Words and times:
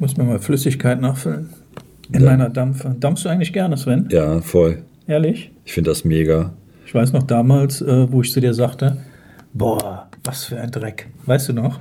Ich 0.00 0.02
muss 0.02 0.16
mir 0.16 0.24
mal 0.24 0.38
Flüssigkeit 0.38 0.98
nachfüllen. 0.98 1.50
In 2.10 2.22
ja. 2.22 2.30
meiner 2.30 2.48
Dampfe. 2.48 2.96
Dampfst 2.98 3.26
du 3.26 3.28
eigentlich 3.28 3.52
gerne, 3.52 3.76
Sven? 3.76 4.08
Ja, 4.10 4.40
voll. 4.40 4.78
Ehrlich? 5.06 5.52
Ich 5.66 5.74
finde 5.74 5.90
das 5.90 6.06
mega. 6.06 6.54
Ich 6.86 6.94
weiß 6.94 7.12
noch 7.12 7.24
damals, 7.24 7.82
äh, 7.82 8.10
wo 8.10 8.22
ich 8.22 8.32
zu 8.32 8.40
dir 8.40 8.54
sagte, 8.54 8.96
boah, 9.52 10.08
was 10.24 10.46
für 10.46 10.58
ein 10.58 10.70
Dreck. 10.70 11.08
Weißt 11.26 11.50
du 11.50 11.52
noch? 11.52 11.80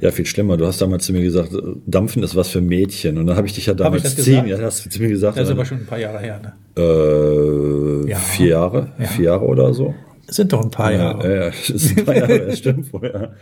Ja, 0.00 0.10
viel 0.10 0.26
schlimmer. 0.26 0.56
Du 0.56 0.66
hast 0.66 0.82
damals 0.82 1.06
zu 1.06 1.12
mir 1.12 1.22
gesagt, 1.22 1.50
Dampfen 1.86 2.24
ist 2.24 2.34
was 2.34 2.48
für 2.48 2.60
Mädchen. 2.60 3.18
Und 3.18 3.28
dann 3.28 3.36
habe 3.36 3.46
ich 3.46 3.52
dich 3.52 3.66
ja 3.66 3.74
damals 3.74 4.16
zehn, 4.16 4.48
ja, 4.48 4.58
hast 4.60 4.86
du 4.86 4.90
zu 4.90 5.00
mir 5.00 5.10
gesagt. 5.10 5.36
Das 5.36 5.44
ist 5.44 5.52
aber 5.52 5.64
schon 5.64 5.78
ein 5.78 5.86
paar 5.86 6.00
Jahre 6.00 6.18
her, 6.18 6.40
ne? 6.42 6.54
Äh, 6.76 8.10
ja. 8.10 8.16
Vier 8.16 8.48
Jahre, 8.48 8.88
ja. 8.98 9.06
vier 9.06 9.26
Jahre 9.26 9.46
oder 9.46 9.72
so. 9.72 9.94
Es 10.26 10.36
sind 10.36 10.52
doch 10.52 10.62
ein 10.62 10.70
paar 10.70 10.92
Jahre. 10.92 11.28
Ja, 11.28 11.44
ja, 11.44 11.50
das 11.50 11.70
ist 11.70 11.98
ein 11.98 12.04
paar 12.04 12.16
Jahre, 12.16 12.46
das 12.46 12.58
stimmt 12.58 12.86
vorher. 12.88 13.34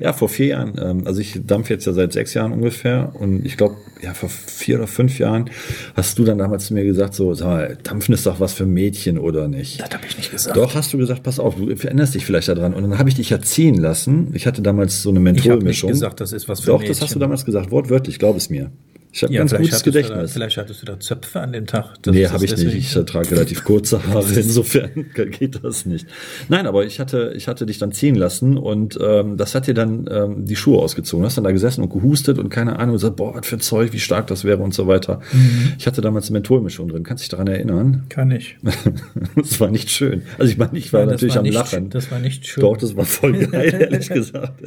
Ja, 0.00 0.12
vor 0.12 0.28
vier 0.28 0.46
Jahren. 0.46 0.74
Ähm, 0.80 1.06
also 1.06 1.20
ich 1.20 1.40
dampfe 1.44 1.72
jetzt 1.72 1.86
ja 1.86 1.92
seit 1.92 2.12
sechs 2.12 2.34
Jahren 2.34 2.52
ungefähr. 2.52 3.12
Und 3.18 3.46
ich 3.46 3.56
glaube, 3.56 3.76
ja, 4.02 4.14
vor 4.14 4.28
vier 4.28 4.76
oder 4.76 4.86
fünf 4.86 5.18
Jahren 5.18 5.50
hast 5.94 6.18
du 6.18 6.24
dann 6.24 6.38
damals 6.38 6.66
zu 6.66 6.74
mir 6.74 6.84
gesagt, 6.84 7.14
so, 7.14 7.34
sag 7.34 7.46
mal, 7.46 7.78
Dampfen 7.82 8.14
ist 8.14 8.26
doch 8.26 8.40
was 8.40 8.52
für 8.52 8.66
Mädchen 8.66 9.18
oder 9.18 9.48
nicht? 9.48 9.80
Das 9.80 9.90
habe 9.90 10.06
ich 10.08 10.16
nicht 10.16 10.30
gesagt. 10.30 10.56
Doch, 10.56 10.74
hast 10.74 10.92
du 10.92 10.98
gesagt, 10.98 11.22
pass 11.22 11.38
auf, 11.38 11.56
du 11.56 11.74
veränderst 11.76 12.14
dich 12.14 12.26
vielleicht 12.26 12.48
daran. 12.48 12.74
Und 12.74 12.82
dann 12.82 12.98
habe 12.98 13.08
ich 13.08 13.14
dich 13.14 13.30
ja 13.30 13.40
ziehen 13.40 13.76
lassen. 13.76 14.30
Ich 14.34 14.46
hatte 14.46 14.62
damals 14.62 15.02
so 15.02 15.10
eine 15.10 15.20
Mentholmischung. 15.20 15.70
Ich 15.70 15.80
habe 15.82 15.88
nicht 15.88 16.00
gesagt, 16.00 16.20
das 16.20 16.32
ist 16.32 16.48
was 16.48 16.60
für 16.60 16.66
doch, 16.66 16.80
Mädchen. 16.80 16.92
Doch, 16.92 16.98
das 16.98 17.04
hast 17.08 17.14
du 17.14 17.18
damals 17.18 17.44
gesagt, 17.44 17.70
wortwörtlich, 17.70 18.18
glaub 18.18 18.36
es 18.36 18.50
mir. 18.50 18.70
Ich 19.14 19.22
habe 19.22 19.32
ja, 19.32 19.42
ganz 19.42 19.54
gutes 19.54 19.84
Gedächtnis. 19.84 20.32
Da, 20.32 20.34
vielleicht 20.34 20.56
hattest 20.56 20.82
du 20.82 20.86
da 20.86 20.98
Zöpfe 20.98 21.40
an 21.40 21.52
dem 21.52 21.66
Tag. 21.66 21.94
Das 22.02 22.12
nee, 22.12 22.26
habe 22.26 22.44
ich 22.44 22.56
nicht. 22.56 22.74
Ich 22.74 22.92
trage 22.92 23.30
relativ 23.30 23.62
kurze 23.62 24.04
Haare, 24.04 24.26
insofern 24.34 25.06
geht 25.14 25.62
das 25.62 25.86
nicht. 25.86 26.08
Nein, 26.48 26.66
aber 26.66 26.84
ich 26.84 26.98
hatte, 26.98 27.32
ich 27.36 27.46
hatte 27.46 27.64
dich 27.64 27.78
dann 27.78 27.92
ziehen 27.92 28.16
lassen 28.16 28.58
und 28.58 28.98
ähm, 29.00 29.36
das 29.36 29.54
hat 29.54 29.68
dir 29.68 29.74
dann 29.74 30.08
ähm, 30.10 30.46
die 30.46 30.56
Schuhe 30.56 30.82
ausgezogen. 30.82 31.22
Du 31.22 31.26
hast 31.26 31.36
dann 31.36 31.44
da 31.44 31.52
gesessen 31.52 31.82
und 31.82 31.90
gehustet 31.90 32.40
und 32.40 32.48
keine 32.48 32.80
Ahnung, 32.80 32.96
gesagt, 32.96 33.14
boah, 33.14 33.36
was 33.36 33.46
für 33.46 33.58
Zeug, 33.58 33.92
wie 33.92 34.00
stark 34.00 34.26
das 34.26 34.42
wäre 34.42 34.58
und 34.58 34.74
so 34.74 34.88
weiter. 34.88 35.20
Mhm. 35.32 35.74
Ich 35.78 35.86
hatte 35.86 36.00
damals 36.00 36.26
eine 36.26 36.32
Mentholmischung 36.32 36.88
drin. 36.88 37.04
Kannst 37.04 37.22
du 37.22 37.24
dich 37.26 37.30
daran 37.30 37.46
erinnern? 37.46 38.06
Kann 38.08 38.32
ich. 38.32 38.56
das 39.36 39.60
war 39.60 39.70
nicht 39.70 39.90
schön. 39.90 40.22
Also 40.38 40.50
ich 40.50 40.58
meine, 40.58 40.76
ich 40.76 40.92
war 40.92 41.02
Nein, 41.02 41.10
natürlich 41.10 41.34
war 41.36 41.40
am 41.42 41.44
nicht, 41.44 41.54
Lachen. 41.54 41.88
Das 41.88 42.10
war 42.10 42.18
nicht 42.18 42.48
schön. 42.48 42.62
Doch, 42.62 42.76
das 42.76 42.96
war 42.96 43.04
voll 43.04 43.46
geil, 43.46 43.76
ehrlich 43.78 44.08
gesagt. 44.08 44.60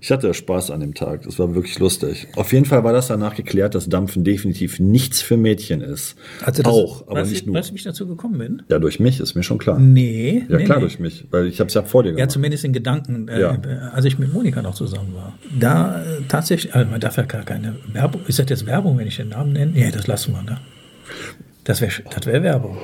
Ich 0.00 0.10
hatte 0.10 0.32
Spaß 0.32 0.70
an 0.70 0.80
dem 0.80 0.94
Tag. 0.94 1.24
Das 1.24 1.38
war 1.38 1.54
wirklich 1.54 1.78
lustig. 1.78 2.26
Auf 2.36 2.54
jeden 2.54 2.64
Fall 2.64 2.82
war 2.84 2.94
das 2.94 3.08
danach 3.08 3.34
geklärt, 3.50 3.74
dass 3.74 3.88
Dampfen 3.88 4.22
definitiv 4.22 4.78
nichts 4.78 5.20
für 5.20 5.36
Mädchen 5.36 5.80
ist. 5.80 6.14
Also 6.44 6.62
das, 6.62 6.72
auch, 6.72 7.08
aber 7.08 7.22
nicht 7.22 7.32
ich, 7.32 7.46
nur. 7.46 7.56
Weißt 7.56 7.70
du, 7.70 7.74
wie 7.74 7.78
ich 7.78 7.84
dazu 7.84 8.06
gekommen 8.06 8.38
bin? 8.38 8.62
Ja, 8.68 8.78
durch 8.78 9.00
mich, 9.00 9.18
ist 9.18 9.34
mir 9.34 9.42
schon 9.42 9.58
klar. 9.58 9.78
Nee. 9.78 10.44
Ja, 10.48 10.56
nee, 10.56 10.64
klar, 10.64 10.78
nee. 10.78 10.82
durch 10.82 11.00
mich. 11.00 11.26
Weil 11.30 11.46
ich 11.46 11.58
habe 11.58 11.68
es 11.68 11.74
ja 11.74 11.82
vor 11.82 12.02
dir 12.02 12.10
gemacht. 12.10 12.20
Ja, 12.20 12.28
zumindest 12.28 12.64
in 12.64 12.72
Gedanken, 12.72 13.28
äh, 13.28 13.40
ja. 13.40 13.58
als 13.92 14.04
ich 14.04 14.18
mit 14.18 14.32
Monika 14.32 14.62
noch 14.62 14.74
zusammen 14.74 15.14
war. 15.14 15.36
Da 15.58 16.02
äh, 16.02 16.22
tatsächlich, 16.28 16.74
also 16.74 16.88
man 16.88 17.00
darf 17.00 17.16
ja 17.16 17.24
gar 17.24 17.42
keine 17.42 17.76
Werbung. 17.92 18.22
Ist 18.26 18.38
das 18.38 18.48
jetzt 18.48 18.66
Werbung, 18.66 18.98
wenn 18.98 19.08
ich 19.08 19.16
den 19.16 19.30
Namen 19.30 19.52
nenne? 19.52 19.72
Nee, 19.72 19.90
das 19.90 20.06
lassen 20.06 20.32
wir, 20.32 20.42
ne? 20.42 20.58
Das 21.64 21.80
wäre 21.80 21.92
das 22.08 22.26
wär 22.26 22.42
Werbung. 22.42 22.78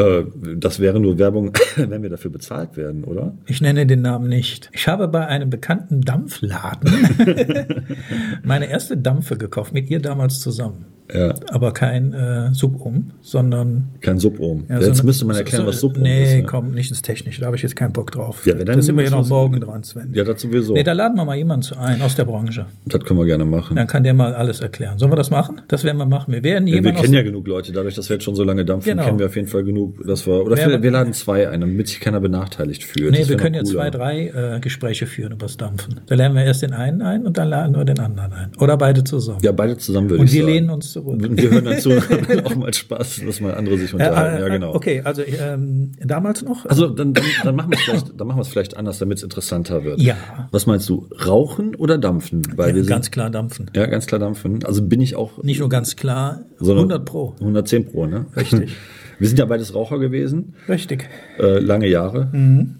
Äh, 0.00 0.24
das 0.56 0.80
wäre 0.80 1.00
nur 1.00 1.18
Werbung, 1.18 1.52
wenn 1.76 2.02
wir 2.02 2.10
dafür 2.10 2.30
bezahlt 2.30 2.76
werden, 2.76 3.04
oder? 3.04 3.34
Ich 3.46 3.60
nenne 3.60 3.86
den 3.86 4.02
Namen 4.02 4.28
nicht. 4.28 4.70
Ich 4.72 4.88
habe 4.88 5.08
bei 5.08 5.26
einem 5.26 5.50
bekannten 5.50 6.00
Dampfladen 6.00 6.90
meine 8.42 8.68
erste 8.68 8.96
Dampfe 8.96 9.36
gekauft, 9.36 9.72
mit 9.72 9.90
ihr 9.90 10.00
damals 10.00 10.40
zusammen. 10.40 10.86
Ja. 11.12 11.34
Aber 11.50 11.72
kein 11.72 12.12
äh, 12.12 12.52
Subum, 12.52 13.12
sondern. 13.20 13.88
Kein 14.00 14.18
Subum. 14.18 14.64
Ja, 14.68 14.80
jetzt 14.80 14.98
so 14.98 15.04
müsste 15.04 15.24
man 15.24 15.36
erklären, 15.36 15.62
so, 15.62 15.68
was 15.68 15.80
Subum 15.80 16.02
nee, 16.02 16.24
ist. 16.24 16.34
Nee, 16.34 16.42
komm, 16.42 16.72
nicht 16.72 16.90
ins 16.90 17.02
Technische, 17.02 17.40
da 17.40 17.46
habe 17.46 17.56
ich 17.56 17.62
jetzt 17.62 17.76
keinen 17.76 17.92
Bock 17.92 18.10
drauf. 18.10 18.46
Ja, 18.46 18.54
dann 18.54 18.66
da 18.66 18.82
sind 18.82 18.96
wir 18.96 19.04
ja 19.04 19.10
noch 19.10 19.28
morgen 19.28 19.60
dran, 19.60 19.82
Sven. 19.82 20.12
Ja, 20.14 20.24
das 20.24 20.40
sowieso. 20.40 20.74
Nee, 20.74 20.82
da 20.82 20.92
laden 20.92 21.16
wir 21.16 21.24
mal 21.24 21.36
jemanden 21.36 21.74
ein 21.76 22.02
aus 22.02 22.14
der 22.14 22.24
Branche. 22.24 22.66
Das 22.86 23.04
können 23.04 23.18
wir 23.18 23.26
gerne 23.26 23.44
machen. 23.44 23.76
Dann 23.76 23.86
kann 23.86 24.04
der 24.04 24.14
mal 24.14 24.34
alles 24.34 24.60
erklären. 24.60 24.98
Sollen 24.98 25.12
wir 25.12 25.16
das 25.16 25.30
machen? 25.30 25.60
Das 25.68 25.84
werden 25.84 25.98
wir 25.98 26.06
machen. 26.06 26.32
Wir 26.32 26.42
werden 26.42 26.66
ja, 26.66 26.82
Wir 26.82 26.92
kennen 26.92 27.14
ja 27.14 27.22
genug 27.22 27.46
Leute, 27.46 27.72
dadurch, 27.72 27.94
dass 27.94 28.08
wir 28.08 28.16
jetzt 28.16 28.24
schon 28.24 28.34
so 28.34 28.44
lange 28.44 28.64
dampfen, 28.64 28.90
genau. 28.90 29.04
kennen 29.04 29.18
wir 29.18 29.26
auf 29.26 29.36
jeden 29.36 29.48
Fall 29.48 29.64
genug, 29.64 30.06
dass 30.06 30.26
wir. 30.26 30.44
Oder 30.44 30.56
wir, 30.56 30.82
wir 30.82 30.90
laden 30.90 31.12
zwei 31.12 31.48
ein, 31.48 31.60
damit 31.60 31.88
sich 31.88 32.00
keiner 32.00 32.20
benachteiligt 32.20 32.84
fühlt. 32.84 33.12
Nee, 33.12 33.28
wir 33.28 33.36
können 33.36 33.54
ja 33.54 33.64
zwei, 33.64 33.90
drei 33.90 34.28
äh, 34.28 34.60
Gespräche 34.60 35.06
führen 35.06 35.32
über 35.32 35.46
das 35.46 35.56
Dampfen. 35.56 36.00
Da 36.06 36.14
lernen 36.14 36.34
wir 36.34 36.44
erst 36.44 36.62
den 36.62 36.72
einen 36.72 37.02
ein 37.02 37.26
und 37.26 37.38
dann 37.38 37.48
laden 37.48 37.74
wir 37.74 37.84
den 37.84 37.98
anderen 37.98 38.32
ein. 38.32 38.52
Oder 38.58 38.76
beide 38.76 39.04
zusammen. 39.04 39.40
Ja, 39.42 39.52
beide 39.52 39.76
zusammen 39.76 40.10
würde 40.10 40.20
und 40.20 40.26
ich 40.26 40.32
sagen. 40.32 40.42
Und 40.42 40.48
wir 40.48 40.54
lehnen 40.54 40.70
uns 40.70 40.92
zurück. 41.00 41.18
Wir 41.20 41.50
hören 41.50 41.64
dazu 41.64 41.90
auch 42.44 42.54
mal 42.56 42.72
Spaß, 42.72 43.22
dass 43.24 43.40
mal 43.40 43.54
andere 43.54 43.78
sich 43.78 43.92
unterhalten. 43.92 44.40
Ja, 44.40 44.46
äh, 44.46 44.50
genau. 44.50 44.74
Okay, 44.74 45.02
also 45.04 45.22
ähm, 45.22 45.92
damals 46.04 46.42
noch. 46.42 46.66
Also 46.66 46.88
dann, 46.88 47.14
dann, 47.14 47.24
dann 47.42 47.56
machen 47.56 47.70
wir 47.70 47.78
es 47.78 47.84
vielleicht, 47.84 48.20
dann 48.20 48.26
machen 48.26 48.38
wir 48.38 48.42
es 48.42 48.48
vielleicht 48.48 48.76
anders, 48.76 48.98
damit 48.98 49.18
es 49.18 49.24
interessanter 49.24 49.84
wird. 49.84 50.00
Ja. 50.00 50.16
Was 50.50 50.66
meinst 50.66 50.88
du? 50.88 51.08
Rauchen 51.26 51.74
oder 51.74 51.98
dampfen? 51.98 52.42
Weil 52.56 52.70
ja, 52.70 52.76
wir 52.76 52.84
ganz 52.84 53.10
klar 53.10 53.30
dampfen. 53.30 53.70
Ja, 53.74 53.86
ganz 53.86 54.06
klar 54.06 54.18
dampfen. 54.18 54.64
Also 54.64 54.82
bin 54.82 55.00
ich 55.00 55.16
auch. 55.16 55.42
Nicht 55.42 55.60
nur 55.60 55.68
ganz 55.68 55.96
klar, 55.96 56.42
100 56.60 57.04
pro. 57.04 57.34
110 57.40 57.86
pro, 57.86 58.06
ne? 58.06 58.26
Richtig. 58.36 58.76
Wir 59.18 59.28
sind 59.28 59.38
ja 59.38 59.44
beides 59.44 59.74
Raucher 59.74 59.98
gewesen. 59.98 60.54
Richtig. 60.66 61.06
Äh, 61.38 61.58
lange 61.58 61.86
Jahre. 61.86 62.30
Mhm. 62.32 62.76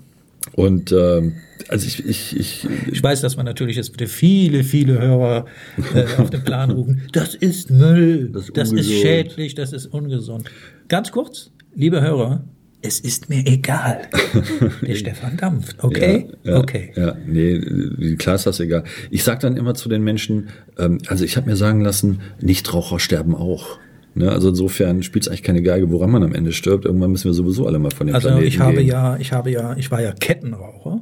Und 0.55 0.91
ähm, 0.91 1.35
also 1.71 1.87
ich, 1.87 2.05
ich, 2.05 2.37
ich, 2.37 2.69
ich 2.91 3.03
weiß, 3.03 3.21
dass 3.21 3.37
man 3.37 3.47
natürlich 3.47 3.77
jetzt 3.77 3.93
bitte 3.93 4.09
viele, 4.09 4.65
viele 4.65 5.01
Hörer 5.01 5.47
äh, 5.95 6.21
auf 6.21 6.29
den 6.31 6.43
Plan 6.43 6.71
rufen. 6.71 7.03
Das 7.13 7.35
ist 7.35 7.71
Müll, 7.71 8.31
das, 8.33 8.45
ist, 8.49 8.57
das 8.57 8.73
ist 8.73 8.91
schädlich, 8.91 9.55
das 9.55 9.73
ist 9.73 9.87
ungesund. 9.87 10.51
Ganz 10.89 11.13
kurz, 11.13 11.53
liebe 11.75 12.01
Hörer, 12.01 12.45
es 12.83 12.99
ist 12.99 13.29
mir 13.29 13.47
egal. 13.47 14.03
Der 14.83 14.95
Stefan 14.97 15.37
dampft, 15.37 15.83
okay? 15.85 16.29
Ja, 16.43 16.53
ja, 16.53 16.59
okay. 16.59 16.93
Ja, 16.97 17.17
nee, 17.27 18.17
klar 18.17 18.35
ist 18.35 18.47
das 18.47 18.59
egal. 18.59 18.85
Ich 19.11 19.23
sage 19.23 19.41
dann 19.41 19.57
immer 19.57 19.75
zu 19.75 19.89
den 19.89 20.03
Menschen, 20.03 20.49
ähm, 20.77 20.99
also 21.07 21.25
ich 21.25 21.37
habe 21.37 21.49
mir 21.49 21.57
sagen 21.57 21.83
lassen, 21.83 22.21
Nichtraucher 22.41 22.99
sterben 22.99 23.35
auch. 23.37 23.79
Ne, 24.15 24.29
also 24.33 24.49
insofern 24.49 25.05
spielt 25.05 25.25
es 25.25 25.29
eigentlich 25.29 25.45
keine 25.45 25.63
Geige, 25.63 25.89
woran 25.91 26.11
man 26.11 26.25
am 26.25 26.35
Ende 26.35 26.51
stirbt. 26.53 26.85
Irgendwann 26.85 27.13
müssen 27.13 27.27
wir 27.27 27.33
sowieso 27.33 27.69
alle 27.69 27.79
mal 27.79 27.93
von 27.93 28.09
dem 28.09 28.17
also 28.17 28.27
Planeten 28.27 28.49
ich 28.49 28.59
habe 28.59 28.79
gehen. 28.79 28.87
ja, 28.89 29.17
ich 29.19 29.33
habe 29.33 29.51
ja, 29.53 29.77
ich 29.77 29.93
war 29.93 30.03
ja 30.03 30.13
Kettenraucher. 30.13 31.01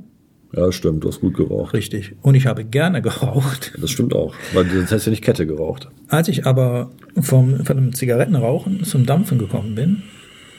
Ja, 0.58 0.72
stimmt, 0.72 1.04
du 1.04 1.08
hast 1.08 1.20
gut 1.20 1.34
geraucht. 1.34 1.72
Richtig. 1.72 2.16
Und 2.20 2.34
ich 2.34 2.46
habe 2.46 2.64
gerne 2.64 3.00
geraucht. 3.00 3.72
Das 3.80 3.91
stimmt 3.91 4.12
auch, 4.12 4.34
weil 4.54 4.69
sonst 4.69 4.91
hättest 4.91 5.06
du 5.06 5.10
nicht 5.10 5.22
Kette 5.22 5.46
geraucht. 5.46 5.88
Als 6.08 6.26
ich 6.28 6.46
aber 6.46 6.91
vom, 7.20 7.64
von 7.64 7.76
dem 7.76 7.94
Zigarettenrauchen 7.94 8.82
zum 8.84 9.06
Dampfen 9.06 9.38
gekommen 9.38 9.76
bin, 9.76 10.02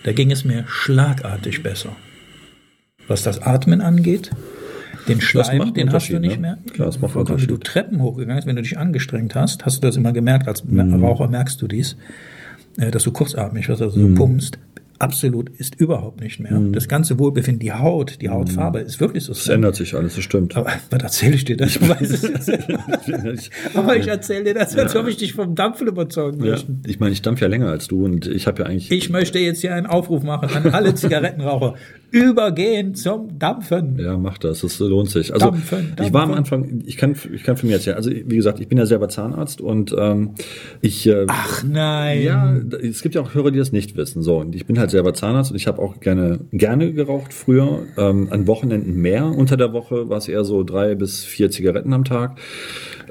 da 0.03 0.13
ging 0.13 0.31
es 0.31 0.45
mir 0.45 0.63
schlagartig 0.67 1.63
besser. 1.63 1.95
Was 3.09 3.23
das 3.23 3.41
Atmen 3.41 3.81
angeht, 3.81 4.31
den 5.09 5.19
Schleim, 5.19 5.73
den 5.73 5.91
hast 5.91 6.09
du 6.09 6.19
nicht 6.19 6.39
ne? 6.39 6.41
mehr. 6.41 6.57
Klar, 6.73 6.85
das 6.85 7.01
macht 7.01 7.15
Wenn 7.15 7.47
du 7.47 7.57
Treppen 7.57 8.01
hochgegangen 8.01 8.37
bist, 8.37 8.47
wenn 8.47 8.55
du 8.55 8.61
dich 8.61 8.77
angestrengt 8.77 9.35
hast, 9.35 9.65
hast 9.65 9.83
du 9.83 9.87
das 9.87 9.97
immer 9.97 10.13
gemerkt. 10.13 10.47
Als 10.47 10.63
mhm. 10.63 11.03
Raucher 11.03 11.27
merkst 11.27 11.61
du 11.61 11.67
dies, 11.67 11.97
äh, 12.77 12.91
dass 12.91 13.03
du 13.03 13.11
kurzatmig 13.11 13.67
wirst, 13.67 13.81
also 13.81 13.99
mhm. 13.99 14.15
du 14.15 14.21
pumpst 14.21 14.59
absolut 14.99 15.49
ist 15.49 15.79
überhaupt 15.79 16.21
nicht 16.21 16.39
mehr. 16.39 16.59
Mhm. 16.59 16.73
Das 16.73 16.87
ganze 16.87 17.17
Wohlbefinden, 17.17 17.59
die 17.59 17.71
Haut, 17.71 18.21
die 18.21 18.29
Hautfarbe 18.29 18.81
mhm. 18.81 18.85
ist 18.85 18.99
wirklich 18.99 19.23
so. 19.23 19.31
Es 19.31 19.47
ändert 19.47 19.75
sich 19.75 19.95
alles, 19.95 20.15
das 20.15 20.23
stimmt. 20.23 20.55
Aber 20.55 20.71
was 20.89 21.01
erzähle 21.01 21.35
ich 21.35 21.45
dir 21.45 21.57
das? 21.57 21.77
Ich 21.77 21.89
weiß 21.89 22.09
es 22.11 22.47
jetzt. 23.27 23.49
Aber 23.73 23.95
ich 23.95 24.07
erzähle 24.07 24.43
dir 24.43 24.53
das, 24.53 24.75
als 24.75 24.93
ja. 24.93 24.99
ob 24.99 25.07
ich 25.07 25.17
dich 25.17 25.33
vom 25.33 25.55
Dampfen 25.55 25.87
überzeugen 25.87 26.43
ja. 26.43 26.51
möchte. 26.51 26.75
Ich 26.85 26.99
meine, 26.99 27.13
ich 27.13 27.21
dampfe 27.21 27.45
ja 27.45 27.49
länger 27.49 27.69
als 27.69 27.87
du 27.87 28.03
und 28.03 28.27
ich 28.27 28.45
habe 28.45 28.63
ja 28.63 28.67
eigentlich. 28.67 28.91
Ich 28.91 29.09
möchte 29.09 29.39
jetzt 29.39 29.61
hier 29.61 29.73
einen 29.73 29.87
Aufruf 29.87 30.23
machen 30.23 30.49
an 30.53 30.73
alle 30.73 30.93
Zigarettenraucher. 30.93 31.75
Übergehen 32.11 32.95
zum 32.95 33.37
Dampfen. 33.37 33.99
Ja, 33.99 34.17
mach 34.17 34.39
das. 34.39 34.61
Das 34.61 34.79
lohnt 34.79 35.11
sich. 35.11 35.31
Also 35.31 35.51
dampfen, 35.51 35.89
dampfen. 35.89 36.05
ich 36.05 36.13
war 36.13 36.23
am 36.23 36.33
Anfang, 36.33 36.81
ich 36.85 36.97
kann, 36.97 37.15
ich 37.31 37.43
kann 37.43 37.55
für 37.55 37.67
mich 37.67 37.75
erzählen. 37.75 37.97
Also 37.97 38.09
wie 38.09 38.35
gesagt, 38.35 38.59
ich 38.59 38.67
bin 38.67 38.79
ja 38.79 38.87
selber 38.87 39.09
Zahnarzt 39.09 39.61
und 39.61 39.95
ähm, 39.97 40.31
ich. 40.81 41.07
Äh, 41.07 41.25
Ach 41.27 41.63
nein. 41.63 42.23
Ja, 42.23 42.55
es 42.81 43.03
gibt 43.03 43.13
ja 43.13 43.21
auch 43.21 43.35
Hörer, 43.35 43.51
die 43.51 43.59
das 43.59 43.71
nicht 43.71 43.95
wissen. 43.95 44.23
So 44.23 44.37
und 44.37 44.55
ich 44.55 44.65
bin 44.65 44.79
halt 44.79 44.88
selber 44.89 45.13
Zahnarzt 45.13 45.51
und 45.51 45.57
ich 45.57 45.67
habe 45.67 45.81
auch 45.81 45.99
gerne 45.99 46.39
gerne 46.51 46.93
geraucht 46.93 47.33
früher. 47.33 47.83
Ähm, 47.97 48.27
an 48.31 48.47
Wochenenden 48.47 48.95
mehr. 49.01 49.25
Unter 49.25 49.57
der 49.57 49.73
Woche 49.73 50.09
war 50.09 50.17
es 50.17 50.27
eher 50.27 50.43
so 50.43 50.63
drei 50.63 50.95
bis 50.95 51.23
vier 51.23 51.51
Zigaretten 51.51 51.93
am 51.93 52.03
Tag. 52.03 52.39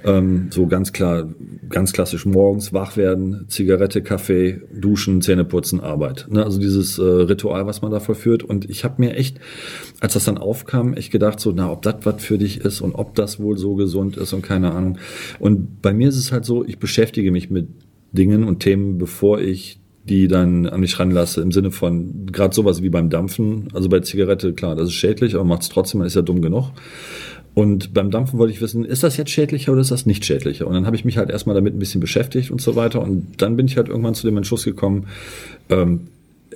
Ähm, 0.04 0.48
so 0.50 0.66
ganz 0.66 0.92
klar, 0.92 1.28
ganz 1.68 1.92
klassisch 1.92 2.24
morgens 2.24 2.72
wach 2.72 2.96
werden, 2.96 3.46
Zigarette, 3.48 4.02
Kaffee, 4.02 4.60
duschen, 4.72 5.22
Zähne 5.22 5.44
putzen, 5.44 5.80
Arbeit. 5.80 6.26
Ne? 6.30 6.44
Also 6.44 6.60
dieses 6.60 6.98
äh, 6.98 7.02
Ritual, 7.02 7.66
was 7.66 7.82
man 7.82 7.90
da 7.90 8.00
vollführt. 8.00 8.42
Und 8.42 8.68
ich 8.70 8.84
habe 8.84 8.96
mir 8.98 9.14
echt, 9.16 9.38
als 10.00 10.14
das 10.14 10.24
dann 10.24 10.38
aufkam, 10.38 10.94
echt 10.94 11.10
gedacht, 11.10 11.40
so, 11.40 11.52
na, 11.54 11.70
ob 11.70 11.82
das 11.82 11.96
was 12.04 12.22
für 12.22 12.38
dich 12.38 12.60
ist 12.60 12.80
und 12.80 12.94
ob 12.94 13.14
das 13.14 13.40
wohl 13.40 13.58
so 13.58 13.74
gesund 13.74 14.16
ist 14.16 14.32
und 14.32 14.42
keine 14.42 14.72
Ahnung. 14.72 14.98
Und 15.38 15.82
bei 15.82 15.92
mir 15.92 16.08
ist 16.08 16.16
es 16.18 16.32
halt 16.32 16.44
so, 16.44 16.64
ich 16.64 16.78
beschäftige 16.78 17.32
mich 17.32 17.50
mit 17.50 17.68
Dingen 18.12 18.44
und 18.44 18.60
Themen, 18.60 18.98
bevor 18.98 19.40
ich 19.40 19.80
die 20.04 20.28
dann 20.28 20.66
an 20.66 20.80
mich 20.80 20.98
ranlasse, 20.98 21.40
im 21.40 21.52
Sinne 21.52 21.70
von 21.70 22.26
gerade 22.26 22.54
sowas 22.54 22.82
wie 22.82 22.88
beim 22.88 23.10
Dampfen. 23.10 23.68
Also 23.74 23.88
bei 23.88 24.00
Zigarette, 24.00 24.52
klar, 24.52 24.74
das 24.74 24.88
ist 24.88 24.94
schädlich, 24.94 25.34
aber 25.34 25.44
macht 25.44 25.62
es 25.62 25.68
trotzdem, 25.68 25.98
man 25.98 26.06
ist 26.06 26.16
ja 26.16 26.22
dumm 26.22 26.40
genug. 26.40 26.72
Und 27.54 27.92
beim 27.92 28.10
Dampfen 28.10 28.38
wollte 28.38 28.52
ich 28.52 28.60
wissen, 28.60 28.84
ist 28.84 29.02
das 29.02 29.16
jetzt 29.16 29.30
schädlicher 29.30 29.72
oder 29.72 29.80
ist 29.80 29.90
das 29.90 30.06
nicht 30.06 30.24
schädlicher? 30.24 30.66
Und 30.66 30.74
dann 30.74 30.86
habe 30.86 30.94
ich 30.94 31.04
mich 31.04 31.18
halt 31.18 31.28
erstmal 31.28 31.54
damit 31.54 31.74
ein 31.74 31.78
bisschen 31.78 32.00
beschäftigt 32.00 32.50
und 32.50 32.60
so 32.60 32.76
weiter. 32.76 33.02
Und 33.02 33.42
dann 33.42 33.56
bin 33.56 33.66
ich 33.66 33.76
halt 33.76 33.88
irgendwann 33.88 34.14
zu 34.14 34.26
dem 34.26 34.36
Entschluss 34.36 34.64
gekommen, 34.64 35.06
ähm, 35.68 36.08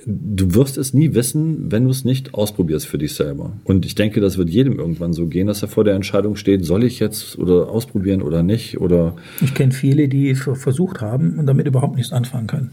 du 0.05 0.55
wirst 0.55 0.77
es 0.77 0.93
nie 0.93 1.13
wissen, 1.13 1.71
wenn 1.71 1.85
du 1.85 1.89
es 1.89 2.05
nicht 2.05 2.33
ausprobierst 2.33 2.87
für 2.87 2.97
dich 2.97 3.13
selber. 3.13 3.53
Und 3.63 3.85
ich 3.85 3.95
denke, 3.95 4.21
das 4.21 4.37
wird 4.37 4.49
jedem 4.49 4.79
irgendwann 4.79 5.13
so 5.13 5.27
gehen, 5.27 5.47
dass 5.47 5.61
er 5.61 5.67
vor 5.67 5.83
der 5.83 5.95
Entscheidung 5.95 6.35
steht, 6.35 6.65
soll 6.65 6.83
ich 6.83 6.99
jetzt 6.99 7.37
oder 7.37 7.69
ausprobieren 7.69 8.21
oder 8.21 8.43
nicht 8.43 8.79
oder. 8.79 9.15
Ich 9.41 9.53
kenne 9.53 9.71
viele, 9.71 10.07
die 10.07 10.35
versucht 10.35 11.01
haben 11.01 11.39
und 11.39 11.45
damit 11.45 11.67
überhaupt 11.67 11.95
nichts 11.95 12.11
anfangen 12.11 12.47
können. 12.47 12.71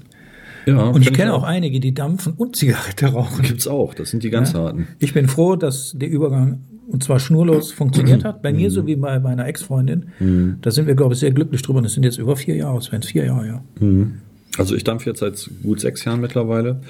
Ja, 0.66 0.82
und 0.84 1.02
ich 1.02 1.12
kenne 1.12 1.34
auch 1.34 1.42
einige, 1.42 1.80
die 1.80 1.94
dampfen 1.94 2.34
und 2.34 2.56
Zigarette 2.56 3.06
rauchen. 3.06 3.42
Gibt's 3.46 3.66
auch, 3.66 3.94
das 3.94 4.10
sind 4.10 4.22
die 4.22 4.30
ganz 4.30 4.52
ja. 4.52 4.60
harten. 4.60 4.88
Ich 4.98 5.14
bin 5.14 5.28
froh, 5.28 5.56
dass 5.56 5.92
der 5.96 6.08
Übergang 6.08 6.60
und 6.90 7.04
zwar 7.04 7.20
schnurlos 7.20 7.70
funktioniert 7.70 8.24
hat. 8.24 8.42
Bei 8.42 8.52
mir 8.52 8.68
mhm. 8.68 8.72
so 8.72 8.86
wie 8.86 8.96
bei 8.96 9.20
meiner 9.20 9.46
Ex-Freundin. 9.46 10.06
Mhm. 10.18 10.56
Da 10.60 10.70
sind 10.72 10.88
wir, 10.88 10.94
glaube 10.96 11.14
ich, 11.14 11.20
sehr 11.20 11.30
glücklich 11.30 11.62
drüber. 11.62 11.78
Und 11.78 11.84
das 11.84 11.94
sind 11.94 12.02
jetzt 12.02 12.18
über 12.18 12.36
vier 12.36 12.56
Jahre, 12.56 12.78
es 12.78 12.90
werden 12.90 13.02
vier 13.02 13.26
Jahre, 13.26 13.46
ja. 13.46 13.64
Mhm. 13.78 14.14
Also 14.58 14.74
ich 14.74 14.82
dampfe 14.82 15.08
jetzt 15.10 15.20
seit 15.20 15.48
gut 15.62 15.80
sechs 15.80 16.04
Jahren 16.04 16.20
mittlerweile. 16.20 16.80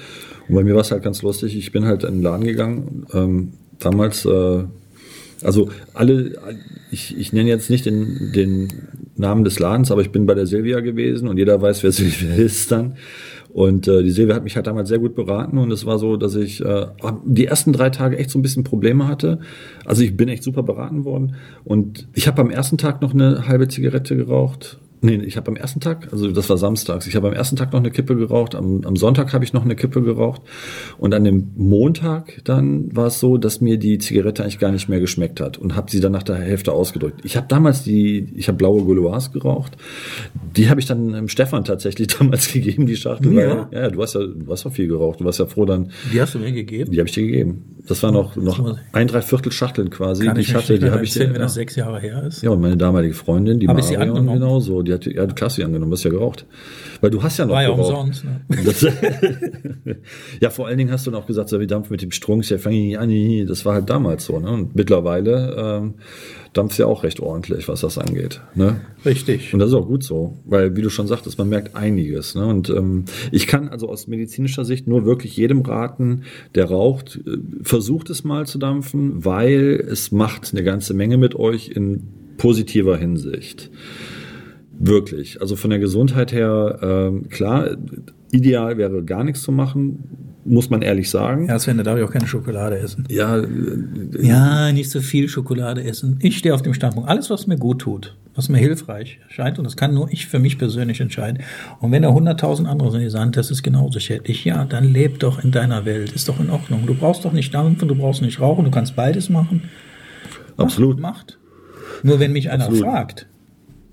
Und 0.47 0.55
bei 0.55 0.63
mir 0.63 0.73
war 0.73 0.81
es 0.81 0.91
halt 0.91 1.03
ganz 1.03 1.21
lustig. 1.21 1.55
Ich 1.55 1.71
bin 1.71 1.85
halt 1.85 2.03
in 2.03 2.15
den 2.15 2.23
Laden 2.23 2.45
gegangen. 2.45 3.05
Ähm, 3.13 3.53
damals, 3.77 4.25
äh, 4.25 4.63
also 5.43 5.69
alle, 5.93 6.33
ich, 6.89 7.15
ich 7.17 7.31
nenne 7.31 7.49
jetzt 7.49 7.69
nicht 7.69 7.85
den, 7.85 8.31
den 8.33 8.69
Namen 9.15 9.43
des 9.43 9.59
Ladens, 9.59 9.91
aber 9.91 10.01
ich 10.01 10.11
bin 10.11 10.25
bei 10.25 10.33
der 10.33 10.47
Silvia 10.47 10.79
gewesen 10.79 11.27
und 11.27 11.37
jeder 11.37 11.61
weiß, 11.61 11.83
wer 11.83 11.91
Silvia 11.91 12.33
ist 12.35 12.71
dann. 12.71 12.95
Und 13.53 13.87
äh, 13.87 14.01
die 14.03 14.11
Silvia 14.11 14.35
hat 14.35 14.43
mich 14.43 14.55
halt 14.55 14.67
damals 14.67 14.87
sehr 14.87 14.99
gut 14.99 15.13
beraten 15.13 15.57
und 15.57 15.71
es 15.71 15.85
war 15.85 15.99
so, 15.99 16.15
dass 16.15 16.35
ich 16.35 16.63
äh, 16.63 16.87
die 17.25 17.45
ersten 17.45 17.73
drei 17.73 17.89
Tage 17.89 18.17
echt 18.17 18.29
so 18.29 18.39
ein 18.39 18.41
bisschen 18.41 18.63
Probleme 18.63 19.07
hatte. 19.07 19.39
Also 19.85 20.03
ich 20.03 20.15
bin 20.15 20.29
echt 20.29 20.43
super 20.43 20.63
beraten 20.63 21.03
worden 21.03 21.35
und 21.65 22.07
ich 22.13 22.27
habe 22.27 22.41
am 22.41 22.49
ersten 22.49 22.77
Tag 22.77 23.01
noch 23.01 23.13
eine 23.13 23.47
halbe 23.47 23.67
Zigarette 23.67 24.15
geraucht 24.15 24.79
Nee, 25.03 25.15
ich 25.15 25.35
habe 25.35 25.47
am 25.47 25.55
ersten 25.55 25.79
Tag, 25.79 26.09
also 26.11 26.31
das 26.31 26.47
war 26.47 26.57
samstags, 26.57 27.07
ich 27.07 27.15
habe 27.15 27.27
am 27.27 27.33
ersten 27.33 27.55
Tag 27.55 27.73
noch 27.73 27.79
eine 27.79 27.89
Kippe 27.89 28.15
geraucht, 28.15 28.53
am, 28.53 28.81
am 28.85 28.95
Sonntag 28.95 29.33
habe 29.33 29.43
ich 29.43 29.51
noch 29.51 29.65
eine 29.65 29.75
Kippe 29.75 30.03
geraucht 30.03 30.43
und 30.99 31.15
an 31.15 31.23
dem 31.23 31.53
Montag 31.55 32.41
dann 32.43 32.95
war 32.95 33.07
es 33.07 33.19
so, 33.19 33.37
dass 33.37 33.61
mir 33.61 33.79
die 33.79 33.97
Zigarette 33.97 34.43
eigentlich 34.43 34.59
gar 34.59 34.71
nicht 34.71 34.89
mehr 34.89 34.99
geschmeckt 34.99 35.39
hat 35.39 35.57
und 35.57 35.75
habe 35.75 35.89
sie 35.89 36.01
dann 36.01 36.11
nach 36.11 36.21
der 36.21 36.35
Hälfte 36.35 36.73
ausgedrückt. 36.73 37.21
Ich 37.23 37.35
habe 37.35 37.47
damals 37.49 37.83
die, 37.83 38.31
ich 38.35 38.47
habe 38.47 38.57
blaue 38.57 38.83
Gouloirs 38.83 39.31
geraucht, 39.31 39.75
die 40.55 40.69
habe 40.69 40.79
ich 40.79 40.85
dann 40.85 41.15
ähm, 41.15 41.27
Stefan 41.27 41.63
tatsächlich 41.63 42.07
damals 42.19 42.53
gegeben, 42.53 42.85
die 42.85 42.95
Schachtel. 42.95 43.33
Ja. 43.33 43.69
Weil, 43.71 43.81
ja, 43.81 43.89
du 43.89 44.01
hast 44.03 44.13
ja, 44.13 44.21
du 44.21 44.51
hast 44.51 44.65
ja 44.65 44.69
viel 44.69 44.87
geraucht, 44.87 45.19
du 45.19 45.25
warst 45.25 45.39
ja 45.39 45.47
froh 45.47 45.65
dann. 45.65 45.89
Die 46.13 46.21
hast 46.21 46.35
du 46.35 46.39
mir 46.39 46.51
gegeben? 46.51 46.91
Die 46.91 46.99
habe 46.99 47.09
ich 47.09 47.15
dir 47.15 47.25
gegeben. 47.25 47.75
Das 47.87 48.03
war 48.03 48.11
noch, 48.11 48.35
noch 48.35 48.77
ein 48.91 49.07
Dreiviertel 49.07 49.51
Schachteln 49.51 49.89
quasi, 49.89 50.31
die 50.31 50.41
ich, 50.41 50.53
hatte. 50.53 50.77
Die 50.77 50.91
habe 50.91 51.03
ich 51.03 51.13
dir, 51.13 51.33
wenn 51.33 51.41
das 51.41 51.55
sechs 51.55 51.75
Jahre 51.75 51.99
her 51.99 52.23
ist. 52.27 52.43
Ja, 52.43 52.51
und 52.51 52.61
meine 52.61 52.77
damalige 52.77 53.15
Freundin, 53.15 53.59
die 53.59 53.65
Marion, 53.65 54.27
genauso, 54.27 54.83
die 54.83 54.90
hat, 54.93 55.05
ja, 55.05 55.25
die 55.25 55.35
Klasse 55.35 55.63
angenommen, 55.65 55.91
du 55.91 55.97
hast 55.97 56.03
ja 56.03 56.09
geraucht. 56.11 56.45
Weil 57.01 57.09
du 57.09 57.21
hast 57.23 57.37
ja 57.37 57.45
noch 57.45 57.55
War 57.55 57.63
ja 57.63 57.69
geraucht. 57.69 58.13
umsonst. 58.13 58.23
Ne? 58.23 58.41
Das, 58.65 58.81
ja, 60.41 60.49
vor 60.49 60.67
allen 60.67 60.77
Dingen 60.77 60.91
hast 60.91 61.07
du 61.07 61.11
noch 61.11 61.25
gesagt, 61.25 61.49
so 61.49 61.59
wie 61.59 61.67
Dampf 61.67 61.89
mit 61.89 62.01
dem 62.01 62.11
Strunk, 62.11 62.49
ja, 62.49 62.57
fange 62.57 62.89
ich 62.89 62.99
an, 62.99 63.47
das 63.47 63.65
war 63.65 63.73
halt 63.73 63.89
damals 63.89 64.25
so. 64.25 64.39
Ne? 64.39 64.49
Und 64.49 64.75
mittlerweile 64.75 65.55
ähm, 65.57 65.93
dampft 66.53 66.77
ja 66.77 66.85
auch 66.85 67.03
recht 67.03 67.19
ordentlich, 67.19 67.67
was 67.67 67.81
das 67.81 67.97
angeht. 67.97 68.41
Ne? 68.55 68.81
Richtig. 69.05 69.53
Und 69.53 69.59
das 69.59 69.69
ist 69.69 69.75
auch 69.75 69.87
gut 69.87 70.03
so, 70.03 70.37
weil, 70.45 70.75
wie 70.75 70.81
du 70.81 70.89
schon 70.89 71.07
sagtest, 71.07 71.37
man 71.37 71.49
merkt 71.49 71.75
einiges. 71.75 72.35
Ne? 72.35 72.45
Und 72.45 72.69
ähm, 72.69 73.05
ich 73.31 73.47
kann 73.47 73.69
also 73.69 73.87
aus 73.89 74.07
medizinischer 74.07 74.65
Sicht 74.65 74.87
nur 74.87 75.05
wirklich 75.05 75.37
jedem 75.37 75.61
raten, 75.61 76.23
der 76.55 76.65
raucht, 76.65 77.19
äh, 77.25 77.37
versucht 77.63 78.09
es 78.09 78.23
mal 78.23 78.45
zu 78.45 78.57
dampfen, 78.57 79.23
weil 79.23 79.83
es 79.89 80.11
macht 80.11 80.51
eine 80.51 80.63
ganze 80.63 80.93
Menge 80.93 81.17
mit 81.17 81.35
euch 81.35 81.69
in 81.69 82.07
positiver 82.37 82.97
Hinsicht. 82.97 83.69
Wirklich. 84.83 85.41
Also 85.41 85.55
von 85.55 85.69
der 85.69 85.79
Gesundheit 85.79 86.31
her, 86.31 86.79
ähm, 86.81 87.29
klar, 87.29 87.77
ideal 88.31 88.77
wäre 88.77 89.03
gar 89.03 89.23
nichts 89.23 89.41
zu 89.41 89.51
machen 89.51 90.31
muss 90.45 90.69
man 90.69 90.81
ehrlich 90.81 91.09
sagen. 91.09 91.47
Ja, 91.47 91.59
Sven, 91.59 91.77
da 91.77 91.83
darf 91.83 91.97
ich 91.97 92.03
auch 92.03 92.11
keine 92.11 92.27
Schokolade 92.27 92.77
essen. 92.77 93.05
Ja, 93.09 93.37
äh, 93.37 93.47
ja, 94.21 94.71
nicht 94.71 94.89
so 94.89 95.01
viel 95.01 95.29
Schokolade 95.29 95.83
essen. 95.83 96.17
Ich 96.21 96.37
stehe 96.37 96.53
auf 96.53 96.61
dem 96.61 96.73
Standpunkt. 96.73 97.09
Alles, 97.09 97.29
was 97.29 97.47
mir 97.47 97.57
gut 97.57 97.79
tut, 97.79 98.17
was 98.35 98.49
mir 98.49 98.57
hilfreich 98.57 99.19
scheint, 99.29 99.59
und 99.59 99.65
das 99.65 99.77
kann 99.77 99.93
nur 99.93 100.11
ich 100.11 100.27
für 100.27 100.39
mich 100.39 100.57
persönlich 100.57 100.99
entscheiden. 100.99 101.43
Und 101.79 101.91
wenn 101.91 102.01
da 102.01 102.11
hunderttausend 102.11 102.67
andere 102.67 102.91
sind, 102.91 103.01
die 103.01 103.09
sagen, 103.09 103.31
das 103.31 103.51
ist 103.51 103.63
genauso 103.63 103.99
schädlich, 103.99 104.43
ja, 104.45 104.65
dann 104.65 104.91
leb 104.91 105.19
doch 105.19 105.43
in 105.43 105.51
deiner 105.51 105.85
Welt. 105.85 106.11
Ist 106.13 106.27
doch 106.27 106.39
in 106.39 106.49
Ordnung. 106.49 106.85
Du 106.85 106.95
brauchst 106.95 107.23
doch 107.25 107.33
nicht 107.33 107.53
dampfen, 107.53 107.87
du 107.87 107.95
brauchst 107.95 108.21
nicht 108.21 108.39
rauchen, 108.39 108.65
du 108.65 108.71
kannst 108.71 108.95
beides 108.95 109.29
machen. 109.29 109.63
Absolut. 110.57 110.99
Macht. 110.99 111.37
Nur 112.03 112.19
wenn 112.19 112.31
mich 112.31 112.49
einer 112.49 112.65
Absolut. 112.65 112.83
fragt, 112.83 113.27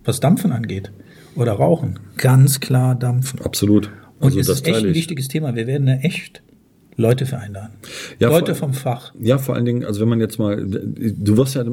was 0.08 0.20
Dampfen 0.20 0.52
angeht 0.52 0.90
oder 1.36 1.52
Rauchen, 1.52 2.00
ganz 2.16 2.60
klar 2.60 2.94
dampfen. 2.94 3.40
Absolut. 3.42 3.90
Und 4.18 4.28
also 4.28 4.40
es 4.40 4.48
ist 4.48 4.66
echt 4.66 4.84
ein 4.84 4.94
wichtiges 4.94 5.28
Thema. 5.28 5.54
Wir 5.54 5.66
werden 5.66 5.86
da 5.86 5.94
echt 5.96 6.42
Leute 6.96 7.26
für 7.26 7.38
einladen. 7.38 7.74
Ja, 8.18 8.30
Leute 8.30 8.56
vom 8.56 8.72
Fach. 8.72 9.12
Ja, 9.20 9.38
vor 9.38 9.54
allen 9.54 9.66
Dingen, 9.66 9.84
also 9.84 10.00
wenn 10.00 10.08
man 10.08 10.18
jetzt 10.18 10.38
mal, 10.38 10.56
du 10.66 11.36
wirst 11.36 11.54
ja, 11.54 11.64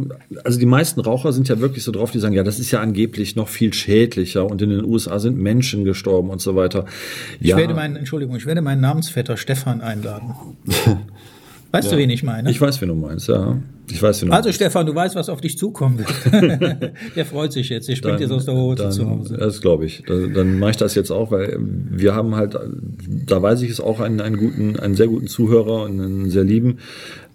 also 0.43 0.59
die 0.59 0.67
meisten 0.67 0.99
Raucher 0.99 1.33
sind 1.33 1.47
ja 1.47 1.59
wirklich 1.59 1.83
so 1.83 1.91
drauf, 1.91 2.11
die 2.11 2.19
sagen, 2.19 2.35
ja, 2.35 2.43
das 2.43 2.59
ist 2.59 2.69
ja 2.69 2.81
angeblich 2.81 3.35
noch 3.35 3.47
viel 3.47 3.73
schädlicher 3.73 4.45
und 4.45 4.61
in 4.61 4.69
den 4.69 4.85
USA 4.85 5.17
sind 5.17 5.37
Menschen 5.37 5.85
gestorben 5.85 6.29
und 6.29 6.41
so 6.41 6.55
weiter. 6.55 6.85
Ich 7.39 7.47
ja. 7.47 7.57
werde 7.57 7.73
meinen, 7.73 7.95
Entschuldigung, 7.95 8.35
ich 8.35 8.45
werde 8.45 8.61
meinen 8.61 8.81
Namensvetter 8.81 9.37
Stefan 9.37 9.81
einladen. 9.81 10.35
Weißt 11.75 11.91
ja. 11.91 11.97
du, 11.97 12.01
wen 12.01 12.09
ich 12.09 12.23
meine? 12.23 12.49
Ich 12.49 12.61
weiß, 12.61 12.79
wen 12.79 12.87
du 12.87 12.95
meinst, 12.95 13.27
ja. 13.27 13.57
Ich 13.91 14.01
weiß, 14.01 14.21
wen 14.21 14.29
du 14.29 14.33
also, 14.33 14.47
meinst. 14.47 14.55
Stefan, 14.55 14.85
du 14.85 14.95
weißt, 14.95 15.13
was 15.15 15.27
auf 15.27 15.41
dich 15.41 15.57
zukommen 15.57 15.99
wird. 15.99 16.93
der 17.17 17.25
freut 17.25 17.51
sich 17.51 17.67
jetzt. 17.67 17.89
Der 17.89 17.97
springt 17.97 18.15
dann, 18.15 18.21
jetzt 18.21 18.31
aus 18.31 18.45
der 18.45 18.53
Hose 18.53 18.83
dann, 18.83 18.91
zu 18.93 19.09
Hause. 19.09 19.35
Das 19.37 19.59
glaube 19.59 19.85
ich. 19.85 20.03
Dann, 20.07 20.33
dann 20.33 20.57
mache 20.57 20.71
ich 20.71 20.77
das 20.77 20.95
jetzt 20.95 21.11
auch, 21.11 21.31
weil 21.31 21.57
wir 21.59 22.15
haben 22.15 22.35
halt, 22.35 22.57
da 23.27 23.41
weiß 23.41 23.61
ich 23.61 23.71
es 23.71 23.81
auch, 23.81 23.99
einen, 23.99 24.21
einen 24.21 24.37
guten, 24.37 24.79
einen 24.79 24.95
sehr 24.95 25.07
guten 25.07 25.27
Zuhörer 25.27 25.83
und 25.83 25.99
einen 25.99 26.29
sehr 26.29 26.45
lieben, 26.45 26.77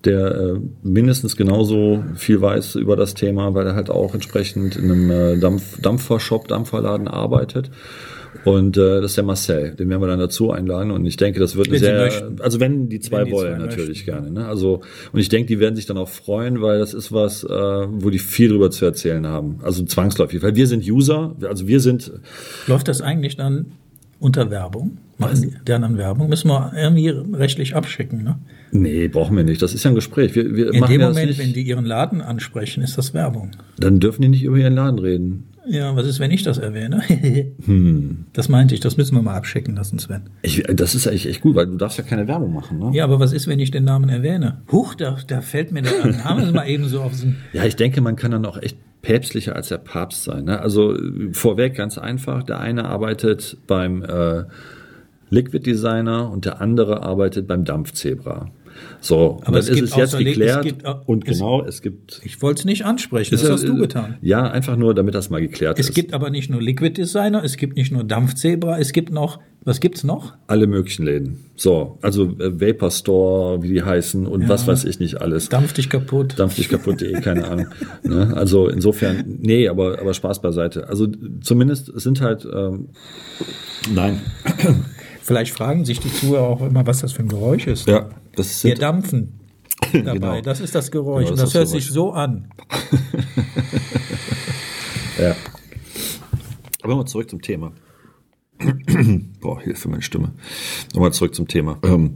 der 0.07 0.35
äh, 0.35 0.61
mindestens 0.83 1.37
genauso 1.37 2.03
viel 2.15 2.41
weiß 2.41 2.77
über 2.77 2.97
das 2.97 3.13
Thema, 3.13 3.53
weil 3.53 3.67
er 3.67 3.75
halt 3.75 3.91
auch 3.91 4.15
entsprechend 4.15 4.75
in 4.75 4.91
einem 4.91 5.11
äh, 5.11 5.37
Dampf, 5.37 5.83
Dampfershop, 5.83 6.49
Dampferladen 6.49 7.09
arbeitet. 7.09 7.71
Und 8.45 8.77
äh, 8.77 9.01
das 9.01 9.13
ist 9.13 9.17
der 9.17 9.25
Marcel, 9.25 9.75
den 9.75 9.89
werden 9.89 10.01
wir 10.01 10.07
dann 10.07 10.19
dazu 10.19 10.51
einladen. 10.51 10.91
Und 10.91 11.05
ich 11.05 11.17
denke, 11.17 11.41
das 11.41 11.57
wird 11.57 11.69
eine 11.69 11.79
sehr, 11.79 12.31
also 12.41 12.61
wenn 12.61 12.89
die 12.89 13.01
zwei 13.01 13.25
wenn 13.25 13.33
wollen, 13.33 13.55
die 13.55 13.59
zwei 13.59 13.67
natürlich 13.67 14.07
möchten. 14.07 14.25
gerne. 14.25 14.31
Ne? 14.31 14.47
Also 14.47 14.83
und 15.13 15.21
ich 15.21 15.29
denke, 15.29 15.49
die 15.49 15.61
werden 15.61 15.77
sich 15.77 15.87
dann 15.87 15.99
auch 15.99 16.09
freuen, 16.09 16.63
weil 16.63 16.79
das 16.79 16.95
ist 16.95 17.13
was, 17.13 17.45
äh, 17.45 17.49
wo 17.49 18.11
die 18.11 18.19
viel 18.19 18.49
drüber 18.49 18.71
zu 18.71 18.85
erzählen 18.85 19.27
haben. 19.27 19.61
Also 19.63 19.85
zwangsläufig, 19.85 20.43
weil 20.43 20.55
wir 20.55 20.67
sind 20.67 20.85
User, 20.89 21.35
also 21.43 21.67
wir 21.67 21.81
sind. 21.81 22.13
Läuft 22.67 22.89
das 22.89 23.03
eigentlich 23.03 23.37
dann 23.37 23.73
unter 24.19 24.51
Werbung? 24.51 24.99
Machen 25.21 25.43
die 25.43 25.53
deren 25.67 25.99
Werbung? 25.99 26.29
Müssen 26.29 26.49
wir 26.49 26.73
irgendwie 26.75 27.09
rechtlich 27.09 27.77
abschicken, 27.77 28.23
ne? 28.23 28.39
Nee, 28.73 29.09
brauchen 29.09 29.37
wir 29.37 29.45
nicht. 29.45 29.61
Das 29.61 29.75
ist 29.75 29.85
ja 29.85 29.91
ein 29.91 29.95
Gespräch. 29.95 30.35
Wir, 30.35 30.55
wir 30.55 30.73
In 30.73 30.85
dem 30.85 31.01
Moment, 31.01 31.39
wenn 31.39 31.53
die 31.53 31.63
ihren 31.63 31.85
Laden 31.85 32.21
ansprechen, 32.21 32.83
ist 32.83 32.97
das 32.97 33.15
Werbung. 33.15 33.51
Dann 33.79 34.01
dürfen 34.01 34.23
die 34.23 34.29
nicht 34.29 34.45
über 34.45 34.57
ihren 34.57 34.75
Laden 34.75 34.99
reden. 34.99 35.45
Ja, 35.67 35.95
was 35.95 36.07
ist, 36.07 36.21
wenn 36.21 36.31
ich 36.31 36.43
das 36.43 36.59
erwähne? 36.59 37.03
hm. 37.65 38.25
Das 38.33 38.49
meinte 38.49 38.75
ich, 38.75 38.81
das 38.81 38.97
müssen 38.97 39.15
wir 39.15 39.23
mal 39.23 39.37
abschicken 39.37 39.77
lassen, 39.77 39.99
Sven. 39.99 40.23
Ich, 40.43 40.63
das 40.63 40.95
ist 40.95 41.07
eigentlich 41.07 41.29
echt 41.29 41.43
gut, 41.43 41.55
weil 41.55 41.67
du 41.67 41.77
darfst 41.77 41.99
ja 41.99 42.05
keine 42.05 42.27
Werbung 42.27 42.53
machen. 42.53 42.79
Ne? 42.79 42.91
Ja, 42.95 43.05
aber 43.05 43.21
was 43.21 43.33
ist, 43.33 43.47
wenn 43.47 43.61
ich 43.61 43.71
den 43.71 43.85
Namen 43.85 44.09
erwähne? 44.09 44.63
Huch, 44.73 44.95
da, 44.95 45.19
da 45.27 45.43
fällt 45.43 45.71
mir 45.71 45.83
der 45.83 46.07
Name 46.25 46.51
mal 46.53 46.67
eben 46.67 46.89
so 46.89 47.03
auf 47.03 47.21
den... 47.21 47.37
Ja, 47.53 47.65
ich 47.65 47.77
denke, 47.77 48.01
man 48.01 48.17
kann 48.17 48.31
dann 48.31 48.47
auch 48.47 48.61
echt 48.61 48.79
päpstlicher 49.03 49.55
als 49.55 49.69
der 49.69 49.79
Papst 49.79 50.25
sein. 50.25 50.45
Ne? 50.45 50.61
Also 50.61 50.97
vorweg 51.33 51.75
ganz 51.75 51.99
einfach, 51.99 52.43
der 52.43 52.61
eine 52.61 52.87
arbeitet 52.87 53.57
beim 53.67 54.03
äh, 54.03 54.45
Liquid 55.31 55.65
Designer 55.65 56.31
und 56.31 56.45
der 56.45 56.61
andere 56.61 57.03
arbeitet 57.03 57.47
beim 57.47 57.65
Dampfzebra. 57.65 58.51
So, 59.01 59.41
aber 59.45 59.59
es 59.59 59.69
ist 59.69 59.81
es 59.81 59.97
jetzt 59.97 60.17
geklärt. 60.17 60.59
Es 60.59 60.73
gibt, 60.73 60.85
und 61.07 61.25
genau, 61.25 61.65
es 61.65 61.81
gibt. 61.81 62.21
Ich 62.25 62.43
wollte 62.43 62.61
es 62.61 62.65
nicht 62.65 62.85
ansprechen, 62.85 63.31
das 63.31 63.49
hast 63.49 63.67
du 63.67 63.77
getan. 63.77 64.17
Ja, 64.21 64.51
einfach 64.51 64.77
nur, 64.77 64.95
damit 64.95 65.15
das 65.15 65.31
mal 65.31 65.41
geklärt 65.41 65.79
es 65.79 65.87
ist. 65.87 65.91
Es 65.91 65.95
gibt 65.95 66.13
aber 66.13 66.31
nicht 66.31 66.51
nur 66.51 66.61
Liquid 66.61 66.93
Designer, 67.01 67.43
es 67.43 67.57
gibt 67.57 67.77
nicht 67.77 67.93
nur 67.93 68.05
Dampfzebra, 68.05 68.79
es 68.79 68.93
gibt 68.93 69.11
noch, 69.11 69.41
was 69.65 69.81
gibt's 69.81 70.05
noch? 70.05 70.35
Alle 70.47 70.67
möglichen 70.67 71.05
Läden. 71.05 71.45
So, 71.57 71.99
also 72.03 72.27
äh, 72.39 72.61
Vapor 72.61 72.91
Store, 72.91 73.63
wie 73.63 73.69
die 73.69 73.83
heißen 73.83 74.27
und 74.27 74.43
ja. 74.43 74.49
was 74.49 74.67
weiß 74.67 74.85
ich 74.85 75.01
nicht 75.01 75.21
alles. 75.21 75.49
Dampf 75.49 75.73
dich 75.73 75.89
kaputt. 75.89 76.39
Dampf 76.39 76.57
dich 76.57 76.69
kaputt.de, 76.69 77.21
keine 77.21 77.49
Ahnung. 77.49 77.67
Ne? 78.03 78.33
Also 78.35 78.69
insofern, 78.69 79.25
nee, 79.41 79.69
aber, 79.69 80.01
aber 80.01 80.15
Spaß 80.15 80.41
beiseite. 80.41 80.89
Also 80.89 81.07
zumindest 81.43 81.93
sind 82.01 82.21
halt, 82.21 82.47
ähm, 82.51 82.89
nein. 83.95 84.21
Vielleicht 85.23 85.53
fragen 85.53 85.85
sich 85.85 86.01
die 86.01 86.13
Zuhörer 86.13 86.49
auch 86.49 86.63
immer, 86.63 86.87
was 86.87 87.01
das 87.01 87.13
für 87.13 87.23
ein 87.23 87.29
Geräusch 87.29 87.67
ist. 87.67 87.87
Ja, 87.87 88.09
das 88.37 88.65
Wir 88.65 88.75
dampfen 88.75 89.41
dabei. 89.93 90.13
genau. 90.13 90.41
Das 90.41 90.61
ist 90.61 90.75
das 90.75 90.91
Geräusch. 90.91 91.27
Genau, 91.27 91.37
das, 91.37 91.53
das 91.53 91.55
hört 91.55 91.69
Geräusch. 91.69 91.85
sich 91.85 91.93
so 91.93 92.13
an. 92.13 92.49
ja. 95.19 95.37
Aber 96.83 96.97
mal 96.97 97.07
zurück 97.07 97.29
zum 97.29 97.43
Thema. 97.43 97.73
Boah, 99.41 99.61
Hilfe, 99.61 99.89
meine 99.89 100.03
Stimme. 100.03 100.33
Nochmal 100.95 101.13
zurück 101.13 101.35
zum 101.35 101.49
Thema. 101.49 101.79
Ähm, 101.83 102.15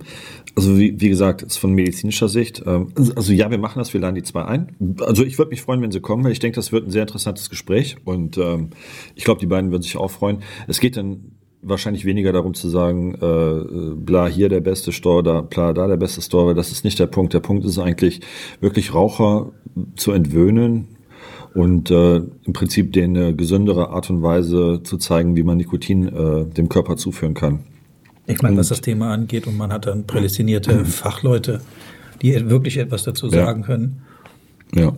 also 0.57 0.79
wie, 0.79 0.99
wie 1.01 1.09
gesagt, 1.09 1.43
jetzt 1.43 1.57
von 1.57 1.73
medizinischer 1.73 2.29
Sicht, 2.29 2.63
ähm, 2.67 2.93
also 3.17 3.33
ja, 3.33 3.51
wir 3.51 3.59
machen 3.59 3.79
das, 3.79 3.93
wir 3.93 4.01
laden 4.01 4.15
die 4.15 4.23
zwei 4.23 4.45
ein. 4.45 4.77
Also 5.01 5.25
ich 5.25 5.39
würde 5.39 5.51
mich 5.51 5.63
freuen, 5.63 5.83
wenn 5.83 5.91
sie 5.91 6.01
kommen, 6.01 6.23
weil 6.25 6.33
ich 6.33 6.39
denke, 6.39 6.57
das 6.57 6.71
wird 6.71 6.87
ein 6.87 6.91
sehr 6.91 7.03
interessantes 7.03 7.51
Gespräch 7.51 7.97
und 8.05 8.39
ähm, 8.39 8.71
ich 9.15 9.25
glaube, 9.25 9.41
die 9.41 9.47
beiden 9.47 9.71
würden 9.71 9.83
sich 9.83 9.97
auch 9.97 10.11
freuen. 10.11 10.43
Es 10.69 10.81
geht 10.81 10.97
dann 10.97 11.33
wahrscheinlich 11.65 12.05
weniger 12.05 12.33
darum 12.33 12.55
zu 12.55 12.69
sagen, 12.69 13.15
äh, 13.15 13.95
bla 13.97 14.27
hier 14.27 14.49
der 14.49 14.61
beste 14.61 14.93
Store, 14.93 15.23
da 15.23 15.41
bla 15.41 15.73
da 15.73 15.87
der 15.87 15.97
beste 15.97 16.23
Store, 16.23 16.47
weil 16.47 16.55
das 16.55 16.73
ist 16.73 16.85
nicht 16.85 16.99
der 16.99 17.07
Punkt. 17.07 17.35
Der 17.35 17.41
Punkt 17.41 17.65
ist 17.65 17.79
eigentlich 17.79 18.21
wirklich 18.61 18.95
Raucher 18.95 19.53
zu 19.97 20.13
entwöhnen 20.13 20.89
und 21.55 21.91
äh, 21.91 22.17
im 22.17 22.53
Prinzip 22.53 22.93
denen 22.93 23.17
eine 23.17 23.35
gesündere 23.35 23.91
Art 23.91 24.11
und 24.11 24.23
Weise 24.23 24.81
zu 24.83 24.99
zeigen, 24.99 25.37
wie 25.37 25.43
man 25.43 25.57
Nikotin 25.57 26.09
äh, 26.09 26.45
dem 26.47 26.69
Körper 26.69 26.97
zuführen 26.97 27.35
kann. 27.35 27.61
Ich 28.27 28.43
meine, 28.43 28.57
was 28.57 28.69
das 28.69 28.81
Thema 28.81 29.13
angeht, 29.13 29.47
und 29.47 29.57
man 29.57 29.73
hat 29.73 29.87
dann 29.87 30.07
prädestinierte 30.07 30.85
Fachleute, 30.85 31.61
die 32.23 32.49
wirklich 32.49 32.79
etwas 32.79 33.05
dazu 33.05 33.29
sagen 33.29 33.61
ja. 33.61 33.67
können. 33.67 34.03
Ja. 34.75 34.93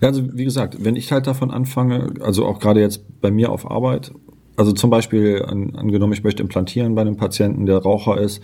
Ja, 0.00 0.08
also 0.08 0.36
wie 0.36 0.44
gesagt, 0.44 0.84
wenn 0.84 0.96
ich 0.96 1.12
halt 1.12 1.28
davon 1.28 1.52
anfange, 1.52 2.14
also 2.20 2.44
auch 2.44 2.58
gerade 2.58 2.80
jetzt 2.80 3.04
bei 3.20 3.30
mir 3.30 3.50
auf 3.50 3.70
Arbeit, 3.70 4.12
also 4.56 4.72
zum 4.72 4.90
Beispiel 4.90 5.44
an, 5.46 5.74
angenommen, 5.76 6.12
ich 6.12 6.24
möchte 6.24 6.42
implantieren 6.42 6.94
bei 6.94 7.02
einem 7.02 7.16
Patienten, 7.16 7.66
der 7.66 7.78
Raucher 7.78 8.18
ist, 8.18 8.42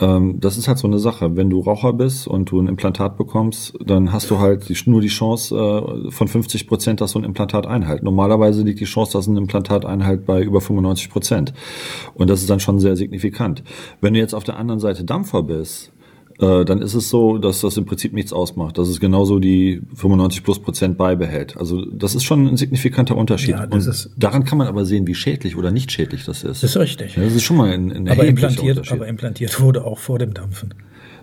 ähm, 0.00 0.38
das 0.40 0.56
ist 0.56 0.68
halt 0.68 0.78
so 0.78 0.86
eine 0.86 0.98
Sache. 0.98 1.36
Wenn 1.36 1.50
du 1.50 1.60
Raucher 1.60 1.92
bist 1.92 2.28
und 2.28 2.50
du 2.50 2.60
ein 2.60 2.68
Implantat 2.68 3.16
bekommst, 3.16 3.76
dann 3.84 4.12
hast 4.12 4.30
du 4.30 4.38
halt 4.38 4.68
die, 4.68 4.76
nur 4.86 5.00
die 5.00 5.08
Chance 5.08 5.56
äh, 5.56 6.10
von 6.10 6.28
50 6.28 6.68
Prozent, 6.68 7.00
dass 7.00 7.12
so 7.12 7.18
ein 7.18 7.24
Implantat 7.24 7.66
einhält. 7.66 8.02
Normalerweise 8.02 8.62
liegt 8.62 8.80
die 8.80 8.84
Chance, 8.84 9.12
dass 9.12 9.26
ein 9.26 9.36
Implantat 9.36 9.84
einhält 9.84 10.24
bei 10.26 10.42
über 10.42 10.60
95 10.60 11.10
Prozent. 11.10 11.52
Und 12.14 12.30
das 12.30 12.40
ist 12.40 12.50
dann 12.50 12.60
schon 12.60 12.78
sehr 12.78 12.96
signifikant. 12.96 13.62
Wenn 14.00 14.14
du 14.14 14.20
jetzt 14.20 14.34
auf 14.34 14.44
der 14.44 14.56
anderen 14.56 14.80
Seite 14.80 15.04
Dampfer 15.04 15.42
bist, 15.42 15.92
äh, 16.40 16.64
dann 16.64 16.80
ist 16.80 16.94
es 16.94 17.08
so, 17.08 17.38
dass 17.38 17.60
das 17.60 17.76
im 17.76 17.84
Prinzip 17.84 18.12
nichts 18.12 18.32
ausmacht, 18.32 18.78
dass 18.78 18.88
es 18.88 19.00
genauso 19.00 19.38
die 19.40 19.82
95 19.94 20.44
plus 20.44 20.60
Prozent 20.60 20.96
beibehält. 20.96 21.56
Also 21.56 21.84
das 21.84 22.14
ist 22.14 22.24
schon 22.24 22.46
ein 22.46 22.56
signifikanter 22.56 23.16
Unterschied. 23.16 23.50
Ja, 23.50 23.66
das 23.66 23.86
Und 23.86 23.90
ist, 23.90 24.10
daran 24.16 24.44
kann 24.44 24.58
man 24.58 24.68
aber 24.68 24.84
sehen, 24.84 25.06
wie 25.06 25.14
schädlich 25.14 25.56
oder 25.56 25.70
nicht 25.70 25.90
schädlich 25.90 26.24
das 26.24 26.44
ist. 26.44 26.62
Das 26.62 26.70
ist 26.70 26.76
richtig. 26.76 27.16
Ja, 27.16 27.24
das 27.24 27.34
ist 27.34 27.42
schon 27.42 27.56
mal 27.56 27.70
ein, 27.70 27.90
ein 27.90 28.08
aber 28.08 28.24
implantiert, 28.24 28.90
aber 28.92 29.08
implantiert 29.08 29.60
wurde 29.60 29.84
auch 29.84 29.98
vor 29.98 30.18
dem 30.18 30.32
Dampfen. 30.32 30.74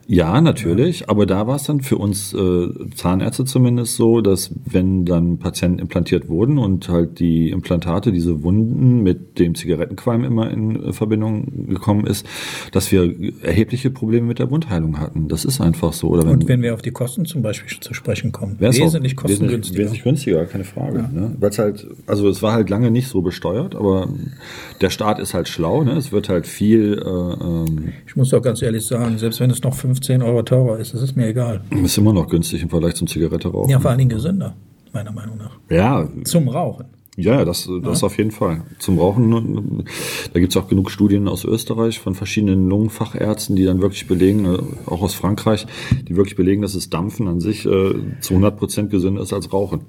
Ja, 0.07 0.39
natürlich. 0.39 1.01
Ja. 1.01 1.09
Aber 1.09 1.25
da 1.25 1.47
war 1.47 1.55
es 1.55 1.63
dann 1.63 1.81
für 1.81 1.97
uns 1.97 2.33
äh, 2.33 2.67
Zahnärzte 2.95 3.45
zumindest 3.45 3.95
so, 3.95 4.21
dass 4.21 4.51
wenn 4.65 5.05
dann 5.05 5.39
Patienten 5.39 5.79
implantiert 5.79 6.29
wurden 6.29 6.57
und 6.57 6.89
halt 6.89 7.19
die 7.19 7.49
Implantate, 7.49 8.11
diese 8.11 8.43
Wunden 8.43 9.01
mit 9.01 9.39
dem 9.39 9.55
Zigarettenqualm 9.55 10.23
immer 10.23 10.51
in 10.51 10.83
äh, 10.83 10.93
Verbindung 10.93 11.67
gekommen 11.67 12.05
ist, 12.05 12.25
dass 12.71 12.91
wir 12.91 13.13
erhebliche 13.41 13.89
Probleme 13.89 14.27
mit 14.27 14.39
der 14.39 14.51
Wundheilung 14.51 14.99
hatten. 14.99 15.27
Das 15.27 15.43
ist 15.43 15.59
einfach 15.59 15.93
so. 15.93 16.09
Oder 16.09 16.23
wenn, 16.23 16.33
und 16.33 16.47
wenn 16.47 16.61
wir 16.61 16.73
auf 16.75 16.81
die 16.83 16.91
Kosten 16.91 17.25
zum 17.25 17.41
Beispiel 17.41 17.79
zu 17.79 17.93
sprechen 17.93 18.31
kommen, 18.31 18.57
wesentlich 18.59 19.15
kostengünstiger. 19.15 19.79
Wesentlich 19.79 20.03
günstiger, 20.03 20.45
keine 20.45 20.65
Frage. 20.65 20.99
Ja. 20.99 21.07
Ne? 21.07 21.35
Weil 21.39 21.49
es 21.49 21.57
halt, 21.57 21.87
also 22.05 22.29
es 22.29 22.43
war 22.43 22.53
halt 22.53 22.69
lange 22.69 22.91
nicht 22.91 23.07
so 23.07 23.21
besteuert, 23.21 23.75
aber 23.75 24.07
der 24.81 24.91
Staat 24.91 25.19
ist 25.19 25.33
halt 25.33 25.47
schlau. 25.47 25.83
Ne? 25.83 25.93
Es 25.93 26.11
wird 26.11 26.29
halt 26.29 26.45
viel. 26.45 27.01
Äh, 27.03 27.09
ähm 27.09 27.93
ich 28.05 28.15
muss 28.15 28.29
doch 28.29 28.41
ganz 28.41 28.61
ehrlich 28.61 28.85
sagen, 28.85 29.17
selbst 29.17 29.39
wenn 29.39 29.49
es 29.49 29.63
noch 29.63 29.73
fünf 29.73 29.94
15 29.95 30.21
Euro 30.21 30.41
teurer 30.43 30.77
ist, 30.77 30.93
das 30.93 31.01
ist 31.01 31.15
mir 31.15 31.27
egal. 31.27 31.61
Ist 31.69 31.97
immer 31.97 32.11
noch 32.11 32.27
günstig 32.27 32.61
im 32.61 32.69
Vergleich 32.69 32.95
zum 32.95 33.07
Zigarette 33.07 33.47
rauchen. 33.47 33.69
Ja, 33.69 33.79
vor 33.79 33.91
allen 33.91 33.99
Dingen 33.99 34.09
gesünder, 34.09 34.53
meiner 34.91 35.13
Meinung 35.13 35.37
nach. 35.37 35.51
Ja. 35.69 36.07
Zum 36.25 36.49
Rauchen. 36.49 36.85
Ja, 37.15 37.45
das, 37.45 37.69
das 37.81 38.01
ja. 38.01 38.07
auf 38.07 38.17
jeden 38.17 38.31
Fall. 38.31 38.63
Zum 38.77 38.99
Rauchen, 38.99 39.85
da 40.33 40.39
gibt 40.41 40.53
es 40.53 40.61
auch 40.61 40.67
genug 40.67 40.91
Studien 40.91 41.29
aus 41.29 41.45
Österreich 41.45 41.99
von 41.99 42.13
verschiedenen 42.13 42.67
Lungenfachärzten, 42.67 43.55
die 43.55 43.63
dann 43.63 43.81
wirklich 43.81 44.05
belegen, 44.05 44.43
äh, 44.43 44.57
auch 44.85 45.01
aus 45.01 45.13
Frankreich, 45.13 45.65
die 46.09 46.17
wirklich 46.17 46.35
belegen, 46.35 46.61
dass 46.61 46.73
das 46.73 46.89
Dampfen 46.89 47.29
an 47.29 47.39
sich 47.39 47.65
äh, 47.65 47.93
zu 48.19 48.33
100 48.33 48.57
Prozent 48.57 48.91
gesünder 48.91 49.21
ist 49.21 49.31
als 49.31 49.53
Rauchen. 49.53 49.81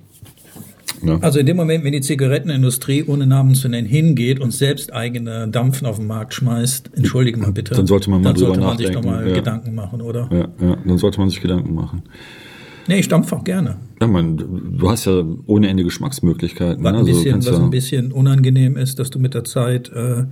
Ja. 1.03 1.19
Also 1.21 1.39
in 1.39 1.47
dem 1.47 1.57
Moment, 1.57 1.85
wenn 1.85 1.93
die 1.93 2.01
Zigarettenindustrie, 2.01 3.05
ohne 3.05 3.27
Namen 3.27 3.55
zu 3.55 3.69
nennen, 3.69 3.87
hingeht 3.87 4.41
und 4.41 4.53
selbst 4.53 4.93
eigene 4.93 5.49
Dampfen 5.49 5.87
auf 5.87 5.97
den 5.97 6.07
Markt 6.07 6.35
schmeißt, 6.35 6.91
entschuldige 6.95 7.39
mal 7.39 7.53
bitte. 7.53 7.75
Dann 7.75 7.87
sollte 7.87 8.11
man 8.11 8.23
mal 8.23 8.31
dann 8.31 8.37
drüber 8.37 8.47
sollte 8.49 8.61
man 8.61 8.79
sich 8.79 8.91
doch 8.91 9.05
mal 9.05 9.29
ja. 9.29 9.35
Gedanken 9.35 9.75
machen, 9.75 10.01
oder? 10.01 10.29
Ja, 10.33 10.67
ja, 10.67 10.77
dann 10.85 10.99
sollte 10.99 11.19
man 11.19 11.29
sich 11.29 11.41
Gedanken 11.41 11.75
machen. 11.75 12.03
Nee, 12.89 13.01
ich 13.01 13.09
dampfe 13.09 13.37
auch 13.37 13.45
gerne. 13.45 13.77
Ja, 14.01 14.07
man, 14.07 14.37
du 14.37 14.89
hast 14.89 15.07
ja 15.07 15.25
ohne 15.47 15.69
Ende 15.69 15.83
Geschmacksmöglichkeiten. 15.83 16.85
Was, 16.85 16.93
ne? 16.93 16.99
ein, 16.99 17.05
also 17.05 17.13
bisschen, 17.13 17.39
was 17.39 17.47
ja 17.47 17.59
ein 17.59 17.71
bisschen 17.71 18.13
unangenehm 18.13 18.77
ist, 18.77 18.99
dass 18.99 19.11
du 19.11 19.19
mit 19.19 19.35
der 19.35 19.45
Zeit 19.45 19.91
äh, 19.93 20.25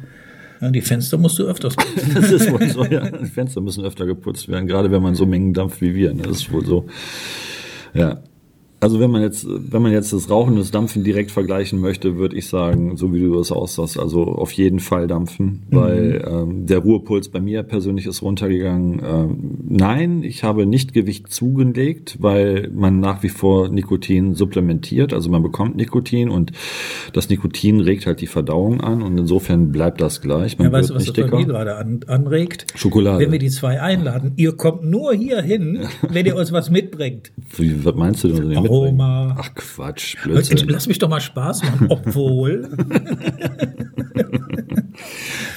die 0.70 0.80
Fenster 0.80 1.18
musst 1.18 1.38
du 1.38 1.44
öfters 1.44 1.74
putzen. 1.74 2.10
das 2.14 2.30
ist 2.30 2.50
wohl 2.50 2.68
so, 2.68 2.84
ja. 2.84 3.10
Die 3.10 3.26
Fenster 3.26 3.60
müssen 3.60 3.84
öfter 3.84 4.06
geputzt 4.06 4.48
werden, 4.48 4.66
gerade 4.66 4.90
wenn 4.90 5.02
man 5.02 5.14
so 5.14 5.26
Mengen 5.26 5.52
dampft 5.52 5.80
wie 5.80 5.94
wir. 5.94 6.14
Ne? 6.14 6.22
Das 6.22 6.38
ist 6.38 6.52
wohl 6.52 6.64
so. 6.64 6.86
Ja. 7.92 8.22
Also 8.84 9.00
wenn 9.00 9.10
man 9.10 9.22
jetzt, 9.22 9.46
wenn 9.48 9.80
man 9.80 9.92
jetzt 9.92 10.12
das 10.12 10.28
Rauchen 10.28 10.52
und 10.52 10.58
das 10.58 10.70
Dampfen 10.70 11.04
direkt 11.04 11.30
vergleichen 11.30 11.80
möchte, 11.80 12.18
würde 12.18 12.36
ich 12.36 12.48
sagen, 12.48 12.98
so 12.98 13.14
wie 13.14 13.20
du 13.20 13.34
das 13.34 13.50
aussahst, 13.50 13.98
also 13.98 14.24
auf 14.24 14.52
jeden 14.52 14.78
Fall 14.78 15.06
dampfen, 15.06 15.62
mhm. 15.70 15.74
weil 15.74 16.24
ähm, 16.30 16.66
der 16.66 16.80
Ruhepuls 16.80 17.30
bei 17.30 17.40
mir 17.40 17.62
persönlich 17.62 18.04
ist 18.04 18.20
runtergegangen. 18.20 19.00
Ähm, 19.02 19.54
nein, 19.66 20.22
ich 20.22 20.44
habe 20.44 20.66
nicht 20.66 20.92
Gewicht 20.92 21.32
zugelegt, 21.32 22.18
weil 22.20 22.68
man 22.74 23.00
nach 23.00 23.22
wie 23.22 23.30
vor 23.30 23.70
Nikotin 23.70 24.34
supplementiert, 24.34 25.14
also 25.14 25.30
man 25.30 25.42
bekommt 25.42 25.76
Nikotin 25.76 26.28
und 26.28 26.52
das 27.14 27.30
Nikotin 27.30 27.80
regt 27.80 28.04
halt 28.04 28.20
die 28.20 28.26
Verdauung 28.26 28.82
an 28.82 29.00
und 29.00 29.16
insofern 29.16 29.72
bleibt 29.72 30.02
das 30.02 30.20
gleich. 30.20 30.58
Man 30.58 30.66
ja, 30.66 30.72
weißt 30.72 30.90
du, 30.90 30.94
was 30.96 31.06
das 31.06 31.14
bei 31.14 31.38
mir 31.38 31.46
gerade 31.46 31.76
an, 31.76 32.00
anregt? 32.06 32.66
Schokolade. 32.74 33.24
Wenn 33.24 33.32
wir 33.32 33.38
die 33.38 33.48
zwei 33.48 33.80
einladen, 33.80 34.32
ihr 34.36 34.52
kommt 34.52 34.84
nur 34.84 35.14
hier 35.14 35.40
hin, 35.40 35.86
wenn 36.10 36.26
ihr 36.26 36.36
uns 36.36 36.52
was 36.52 36.68
mitbringt. 36.68 37.32
Wie, 37.56 37.82
was 37.82 37.94
meinst 37.94 38.24
du 38.24 38.28
denn? 38.28 38.73
Aroma. 38.74 39.36
Ach 39.38 39.54
Quatsch, 39.54 40.16
Blödsinn. 40.22 40.68
Lass 40.68 40.86
mich 40.86 40.98
doch 40.98 41.08
mal 41.08 41.20
Spaß 41.20 41.62
machen, 41.62 41.86
obwohl. 41.90 42.68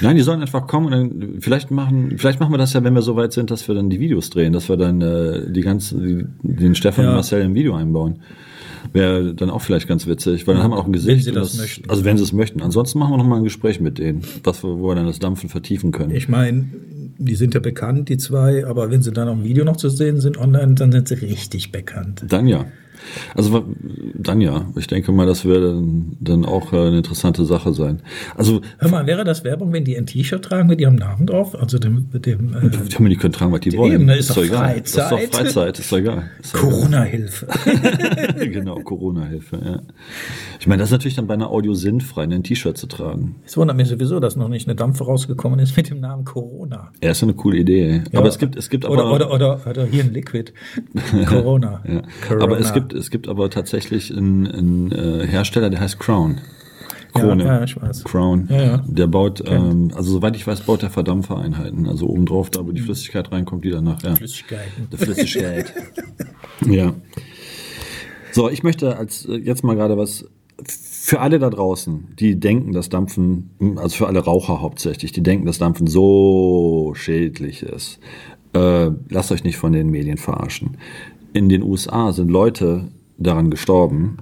Nein, 0.01 0.15
die 0.15 0.21
sollen 0.21 0.41
einfach 0.41 0.67
kommen 0.67 0.85
und 0.87 0.91
dann 0.91 1.41
vielleicht 1.41 1.71
machen, 1.71 2.17
vielleicht 2.17 2.39
machen 2.39 2.53
wir 2.53 2.57
das 2.57 2.73
ja, 2.73 2.83
wenn 2.83 2.93
wir 2.93 3.01
so 3.01 3.15
weit 3.15 3.33
sind, 3.33 3.51
dass 3.51 3.67
wir 3.67 3.75
dann 3.75 3.89
die 3.89 3.99
Videos 3.99 4.29
drehen, 4.29 4.53
dass 4.53 4.69
wir 4.69 4.77
dann 4.77 5.01
äh, 5.01 5.51
die 5.51 5.61
ganzen, 5.61 6.03
die, 6.43 6.57
den 6.57 6.75
Stefan 6.75 7.05
ja. 7.05 7.09
und 7.11 7.15
Marcel 7.15 7.41
im 7.41 7.55
Video 7.55 7.75
einbauen. 7.75 8.19
Wäre 8.93 9.33
dann 9.33 9.49
auch 9.49 9.61
vielleicht 9.61 9.87
ganz 9.87 10.07
witzig, 10.07 10.47
weil 10.47 10.55
dann 10.55 10.63
haben 10.63 10.71
wir 10.71 10.77
auch 10.77 10.85
ein 10.85 10.93
Gesicht. 10.93 11.17
Wenn 11.17 11.23
sie 11.23 11.31
das, 11.31 11.51
das 11.51 11.59
möchten. 11.59 11.89
Also 11.89 12.05
wenn 12.05 12.17
sie 12.17 12.23
es 12.23 12.31
möchten. 12.31 12.61
Ansonsten 12.61 12.99
machen 12.99 13.11
wir 13.13 13.17
noch 13.17 13.25
mal 13.25 13.37
ein 13.37 13.43
Gespräch 13.43 13.81
mit 13.81 13.97
denen, 13.97 14.21
was 14.43 14.63
wir, 14.63 14.79
wo 14.79 14.89
wir 14.89 14.95
dann 14.95 15.07
das 15.07 15.19
Dampfen 15.19 15.49
vertiefen 15.49 15.91
können. 15.91 16.11
Ich 16.11 16.29
meine, 16.29 16.67
die 17.17 17.35
sind 17.35 17.53
ja 17.53 17.59
bekannt, 17.59 18.09
die 18.09 18.17
zwei, 18.17 18.65
aber 18.65 18.89
wenn 18.91 19.01
sie 19.01 19.11
dann 19.11 19.27
auf 19.27 19.35
dem 19.35 19.43
Video 19.43 19.65
noch 19.65 19.77
zu 19.77 19.89
sehen 19.89 20.21
sind 20.21 20.37
online, 20.37 20.75
dann 20.75 20.91
sind 20.91 21.07
sie 21.07 21.15
richtig 21.15 21.71
bekannt. 21.71 22.23
Dann 22.27 22.47
ja. 22.47 22.65
Also 23.35 23.65
dann 24.15 24.41
ja, 24.41 24.65
ich 24.75 24.87
denke 24.87 25.11
mal, 25.11 25.25
das 25.25 25.45
würde 25.45 25.73
dann, 25.73 26.17
dann 26.19 26.45
auch 26.45 26.73
äh, 26.73 26.77
eine 26.77 26.97
interessante 26.97 27.45
Sache 27.45 27.73
sein. 27.73 28.01
Also 28.35 28.61
hör 28.79 28.89
mal, 28.89 29.07
wäre 29.07 29.23
das 29.23 29.43
Werbung, 29.43 29.73
wenn 29.73 29.83
die 29.83 29.97
ein 29.97 30.05
T-Shirt 30.05 30.43
tragen 30.43 30.67
mit 30.67 30.79
ihrem 30.79 30.95
Namen 30.95 31.27
drauf, 31.27 31.59
also 31.59 31.77
dem, 31.79 32.07
mit 32.11 32.25
dem 32.25 32.53
äh, 32.55 32.69
die 33.09 33.15
können 33.15 33.33
tragen, 33.33 33.51
was 33.51 33.61
die, 33.61 33.69
die 33.69 33.77
wollen. 33.77 33.93
Eben, 33.93 34.09
ist, 34.09 34.29
ist 34.29 34.37
doch. 34.37 34.43
Freizeit. 34.43 34.85
Das 34.85 34.87
ist 34.87 35.11
doch 35.11 35.39
Freizeit, 35.39 35.79
ist 35.79 35.91
doch 35.91 35.97
egal. 35.97 36.29
Corona-Hilfe. 36.53 37.47
genau, 38.51 38.75
Corona-Hilfe. 38.79 39.59
Ja. 39.63 39.81
Ich 40.59 40.67
meine, 40.67 40.81
das 40.81 40.89
ist 40.89 40.93
natürlich 40.93 41.15
dann 41.15 41.27
bei 41.27 41.33
einer 41.33 41.49
Audio 41.49 41.73
sinnfrei, 41.73 42.23
ein 42.23 42.43
T-Shirt 42.43 42.77
zu 42.77 42.87
tragen. 42.87 43.35
Es 43.45 43.57
wundert 43.57 43.77
mich 43.77 43.87
sowieso, 43.87 44.19
dass 44.19 44.35
noch 44.35 44.49
nicht 44.49 44.67
eine 44.67 44.75
Dampfe 44.75 45.05
rausgekommen 45.05 45.59
ist 45.59 45.75
mit 45.77 45.89
dem 45.89 45.99
Namen 45.99 46.25
Corona. 46.25 46.91
Ja, 47.03 47.11
ist 47.11 47.23
eine 47.23 47.33
coole 47.33 47.57
Idee. 47.57 48.03
Ja, 48.11 48.19
aber 48.19 48.29
es 48.29 48.37
gibt, 48.37 48.55
es 48.55 48.69
gibt 48.69 48.85
oder, 48.85 49.03
aber 49.03 49.15
oder, 49.15 49.33
oder, 49.33 49.67
oder 49.67 49.85
hier 49.85 50.03
ein 50.03 50.13
Liquid. 50.13 50.51
Corona. 51.27 51.81
ja. 51.87 52.01
Corona. 52.27 52.43
Aber 52.43 52.59
es 52.59 52.73
gibt, 52.73 52.86
es 52.93 53.11
gibt 53.11 53.27
aber 53.27 53.49
tatsächlich 53.49 54.15
einen, 54.15 54.47
einen 54.47 54.91
äh, 54.91 55.27
Hersteller, 55.27 55.69
der 55.69 55.79
heißt 55.79 55.99
Crown. 55.99 56.41
Krone. 57.13 57.43
Ja, 57.43 57.57
ja, 57.57 57.63
ich 57.63 57.81
weiß. 57.81 58.03
Crown. 58.03 58.47
Ja, 58.49 58.63
ja. 58.63 58.83
Der 58.87 59.07
baut, 59.07 59.43
ähm, 59.45 59.91
also 59.95 60.11
soweit 60.11 60.35
ich 60.35 60.45
weiß, 60.45 60.61
baut 60.61 60.81
der 60.81 60.89
Verdampfereinheiten. 60.89 61.87
Also 61.87 62.07
obendrauf, 62.07 62.49
da 62.49 62.65
wo 62.65 62.71
die 62.71 62.81
Flüssigkeit 62.81 63.31
reinkommt, 63.31 63.65
die 63.65 63.71
danach. 63.71 64.01
Ja. 64.03 64.15
Flüssigkeit. 64.15 64.67
Die 64.91 64.97
Flüssigkeit. 64.97 65.73
ja. 66.65 66.93
So, 68.31 68.49
ich 68.49 68.63
möchte 68.63 68.97
als 68.97 69.25
äh, 69.25 69.35
jetzt 69.35 69.63
mal 69.63 69.75
gerade 69.75 69.97
was 69.97 70.25
für 71.07 71.19
alle 71.19 71.39
da 71.39 71.49
draußen, 71.49 72.15
die 72.19 72.39
denken, 72.39 72.73
dass 72.73 72.89
Dampfen, 72.89 73.51
also 73.77 73.95
für 73.95 74.07
alle 74.07 74.19
Raucher 74.19 74.61
hauptsächlich, 74.61 75.11
die 75.11 75.23
denken, 75.23 75.45
dass 75.45 75.59
Dampfen 75.59 75.87
so 75.87 76.93
schädlich 76.95 77.63
ist. 77.63 77.99
Äh, 78.53 78.91
lasst 79.09 79.31
euch 79.31 79.43
nicht 79.43 79.57
von 79.57 79.71
den 79.71 79.89
Medien 79.89 80.17
verarschen. 80.17 80.77
In 81.33 81.49
den 81.49 81.63
USA 81.63 82.11
sind 82.11 82.29
Leute 82.29 82.89
daran 83.17 83.49
gestorben, 83.49 84.17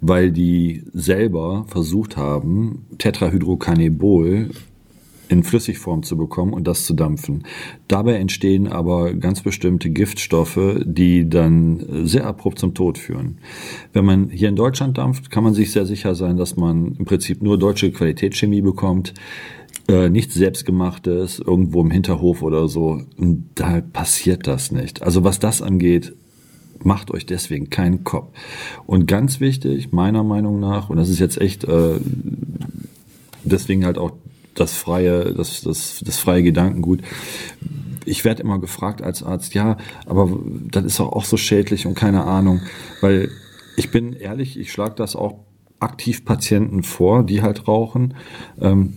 weil 0.00 0.30
die 0.32 0.84
selber 0.92 1.64
versucht 1.68 2.16
haben, 2.16 2.86
Tetrahydrocannabol 2.98 4.50
in 5.30 5.44
Flüssigform 5.44 6.02
zu 6.02 6.16
bekommen 6.16 6.52
und 6.52 6.66
das 6.66 6.84
zu 6.84 6.94
dampfen. 6.94 7.44
Dabei 7.86 8.14
entstehen 8.14 8.66
aber 8.66 9.14
ganz 9.14 9.42
bestimmte 9.42 9.90
Giftstoffe, 9.90 10.80
die 10.84 11.28
dann 11.28 12.06
sehr 12.06 12.26
abrupt 12.26 12.58
zum 12.58 12.74
Tod 12.74 12.98
führen. 12.98 13.38
Wenn 13.92 14.04
man 14.04 14.28
hier 14.30 14.48
in 14.48 14.56
Deutschland 14.56 14.98
dampft, 14.98 15.30
kann 15.30 15.44
man 15.44 15.54
sich 15.54 15.70
sehr 15.70 15.86
sicher 15.86 16.14
sein, 16.14 16.36
dass 16.36 16.56
man 16.56 16.96
im 16.98 17.04
Prinzip 17.04 17.42
nur 17.42 17.58
deutsche 17.58 17.92
Qualitätschemie 17.92 18.60
bekommt, 18.60 19.14
äh, 19.88 20.08
nichts 20.08 20.34
selbstgemachtes, 20.34 21.38
irgendwo 21.38 21.80
im 21.80 21.92
Hinterhof 21.92 22.42
oder 22.42 22.66
so. 22.66 23.02
Und 23.16 23.50
da 23.54 23.80
passiert 23.80 24.48
das 24.48 24.72
nicht. 24.72 25.02
Also 25.02 25.22
was 25.22 25.38
das 25.38 25.62
angeht, 25.62 26.12
macht 26.84 27.10
euch 27.10 27.26
deswegen 27.26 27.70
keinen 27.70 28.04
Kopf. 28.04 28.32
Und 28.86 29.06
ganz 29.06 29.40
wichtig, 29.40 29.92
meiner 29.92 30.24
Meinung 30.24 30.60
nach, 30.60 30.90
und 30.90 30.96
das 30.96 31.08
ist 31.08 31.18
jetzt 31.18 31.40
echt 31.40 31.64
äh, 31.64 31.98
deswegen 33.44 33.84
halt 33.84 33.98
auch 33.98 34.12
das 34.54 34.74
freie, 34.74 35.32
das, 35.34 35.62
das, 35.62 36.02
das 36.04 36.18
freie 36.18 36.42
Gedankengut. 36.42 37.00
Ich 38.04 38.24
werde 38.24 38.42
immer 38.42 38.58
gefragt 38.58 39.02
als 39.02 39.22
Arzt, 39.22 39.54
ja, 39.54 39.76
aber 40.06 40.38
das 40.70 40.84
ist 40.84 41.00
auch, 41.00 41.24
so 41.24 41.36
schädlich 41.36 41.86
und 41.86 41.94
keine 41.94 42.24
Ahnung, 42.24 42.60
weil 43.00 43.30
ich 43.76 43.90
bin 43.90 44.12
ehrlich, 44.12 44.58
ich 44.58 44.72
schlage 44.72 44.94
das 44.96 45.16
auch 45.16 45.40
aktiv 45.78 46.24
Patienten 46.24 46.82
vor, 46.82 47.22
die 47.22 47.42
halt 47.42 47.68
rauchen. 47.68 48.14
Ähm, 48.60 48.94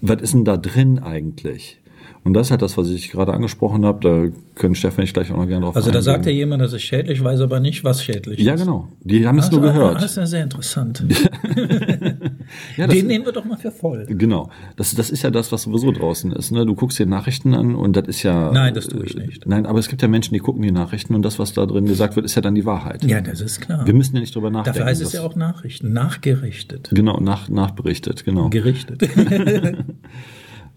was 0.00 0.20
ist 0.22 0.34
denn 0.34 0.44
da 0.44 0.56
drin 0.56 0.98
eigentlich? 0.98 1.80
Und 2.28 2.34
das 2.34 2.48
ist 2.48 2.50
halt 2.50 2.60
das, 2.60 2.76
was 2.76 2.90
ich 2.90 3.10
gerade 3.10 3.32
angesprochen 3.32 3.86
habe. 3.86 4.00
Da 4.02 4.38
können 4.54 4.74
Stefan 4.74 5.02
ich 5.02 5.14
gleich 5.14 5.32
auch 5.32 5.38
noch 5.38 5.46
gerne 5.46 5.64
drauf 5.64 5.74
Also 5.74 5.90
da 5.90 6.02
sagt 6.02 6.26
ja 6.26 6.32
jemand, 6.32 6.60
das 6.60 6.74
ist 6.74 6.82
schädlich, 6.82 7.24
weiß 7.24 7.40
aber 7.40 7.58
nicht, 7.58 7.84
was 7.84 8.04
schädlich 8.04 8.38
ja, 8.38 8.52
ist. 8.52 8.60
Ja, 8.60 8.66
genau. 8.66 8.88
Die 9.00 9.26
haben 9.26 9.38
also, 9.38 9.46
es 9.46 9.52
nur 9.52 9.62
gehört. 9.62 9.96
Das 9.96 10.10
ist 10.10 10.16
ja 10.18 10.26
sehr 10.26 10.42
interessant. 10.42 11.04
ja, 12.76 12.86
Den 12.86 13.06
nehmen 13.06 13.24
wir 13.24 13.32
doch 13.32 13.46
mal 13.46 13.56
für 13.56 13.70
voll. 13.70 14.04
Genau. 14.10 14.50
Das, 14.76 14.94
das 14.94 15.08
ist 15.08 15.22
ja 15.22 15.30
das, 15.30 15.52
was 15.52 15.62
sowieso 15.62 15.90
draußen 15.90 16.30
ist. 16.32 16.50
Ne? 16.50 16.66
Du 16.66 16.74
guckst 16.74 16.98
dir 16.98 17.06
Nachrichten 17.06 17.54
an 17.54 17.74
und 17.74 17.96
das 17.96 18.06
ist 18.08 18.22
ja... 18.24 18.52
Nein, 18.52 18.74
das 18.74 18.88
tue 18.88 19.06
ich 19.06 19.16
nicht. 19.16 19.46
Nein, 19.46 19.64
aber 19.64 19.78
es 19.78 19.88
gibt 19.88 20.02
ja 20.02 20.08
Menschen, 20.08 20.34
die 20.34 20.40
gucken 20.40 20.60
die 20.60 20.70
Nachrichten 20.70 21.14
und 21.14 21.22
das, 21.22 21.38
was 21.38 21.54
da 21.54 21.64
drin 21.64 21.86
gesagt 21.86 22.14
wird, 22.14 22.26
ist 22.26 22.34
ja 22.34 22.42
dann 22.42 22.54
die 22.54 22.66
Wahrheit. 22.66 23.06
Ja, 23.06 23.22
das 23.22 23.40
ist 23.40 23.62
klar. 23.62 23.86
Wir 23.86 23.94
müssen 23.94 24.14
ja 24.16 24.20
nicht 24.20 24.34
drüber 24.34 24.50
nachdenken. 24.50 24.80
Dafür 24.80 24.90
heißt 24.90 25.00
es 25.00 25.14
ja 25.14 25.22
auch 25.22 25.34
Nachrichten. 25.34 25.94
Nachgerichtet. 25.94 26.90
Genau, 26.92 27.20
nach, 27.20 27.48
nachberichtet, 27.48 28.26
genau. 28.26 28.50
Gerichtet. 28.50 29.08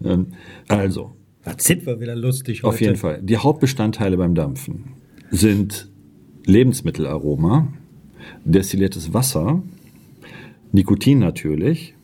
Ähm, 0.04 0.28
also, 0.68 1.16
das 1.44 1.64
sind 1.64 1.86
wir 1.86 2.00
wieder 2.00 2.14
lustig 2.14 2.62
heute. 2.62 2.68
Auf 2.68 2.80
jeden 2.80 2.96
Fall. 2.96 3.20
Die 3.22 3.36
Hauptbestandteile 3.36 4.16
beim 4.16 4.34
Dampfen 4.34 4.84
sind 5.30 5.88
Lebensmittelaroma, 6.46 7.72
destilliertes 8.44 9.12
Wasser, 9.12 9.62
Nikotin 10.72 11.18
natürlich. 11.18 11.94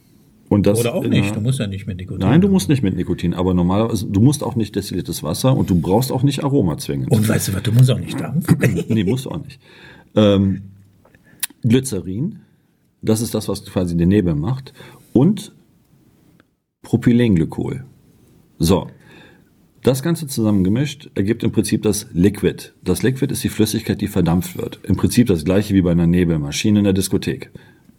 Und 0.49 0.67
das 0.67 0.81
Oder 0.81 0.95
auch 0.95 1.05
nicht, 1.05 1.37
du 1.37 1.41
musst 1.41 1.59
ja 1.59 1.67
nicht 1.67 1.87
mit 1.87 1.99
Nikotin. 1.99 2.27
Nein, 2.27 2.41
du 2.41 2.49
musst 2.49 2.71
nicht 2.71 2.83
mit 2.83 2.97
Nikotin, 2.97 3.35
aber 3.35 3.53
normalerweise, 3.53 4.07
du 4.07 4.21
musst 4.21 4.43
auch 4.43 4.57
nicht 4.57 4.75
destilliertes 4.75 5.23
Wasser 5.23 5.55
und 5.55 5.69
du 5.69 5.79
brauchst 5.79 6.11
auch 6.11 6.23
nicht 6.23 6.43
Aroma 6.43 6.79
zwingend. 6.79 7.11
Und 7.11 7.29
weißt 7.29 7.49
du 7.49 7.55
was, 7.55 7.63
du 7.63 7.73
musst 7.73 7.91
auch 7.91 7.99
nicht 7.99 8.19
dampfen. 8.19 8.57
nee, 8.89 9.05
musst 9.05 9.27
du 9.27 9.31
auch 9.31 9.45
nicht. 9.45 9.61
Ähm, 10.17 10.63
Glycerin, 11.63 12.41
das 13.03 13.21
ist 13.21 13.35
das, 13.35 13.49
was 13.49 13.65
quasi 13.67 13.97
den 13.97 14.09
Nebel 14.09 14.35
macht. 14.35 14.73
Und 15.13 15.53
Propylenglykol. 16.83 17.85
So, 18.59 18.89
das 19.83 20.03
Ganze 20.03 20.27
zusammengemischt 20.27 21.11
ergibt 21.15 21.43
im 21.45 21.53
Prinzip 21.53 21.83
das 21.83 22.07
Liquid. 22.13 22.73
Das 22.83 23.03
Liquid 23.03 23.33
ist 23.33 23.45
die 23.45 23.49
Flüssigkeit, 23.49 24.01
die 24.01 24.09
verdampft 24.09 24.57
wird. 24.57 24.81
Im 24.83 24.97
Prinzip 24.97 25.29
das 25.29 25.45
gleiche 25.45 25.75
wie 25.75 25.83
bei 25.83 25.93
einer 25.93 26.07
Nebelmaschine 26.07 26.81
in 26.81 26.85
der 26.85 26.93
Diskothek. 26.93 27.51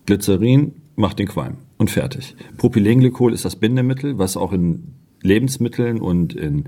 Glycerin 0.05 0.73
macht 0.95 1.19
den 1.19 1.27
Qualm 1.27 1.57
und 1.77 1.89
fertig. 1.89 2.35
Propylenglykol 2.57 3.33
ist 3.33 3.45
das 3.45 3.55
Bindemittel, 3.55 4.17
was 4.17 4.37
auch 4.37 4.51
in 4.51 4.95
Lebensmitteln 5.21 5.99
und 5.99 6.33
in 6.33 6.65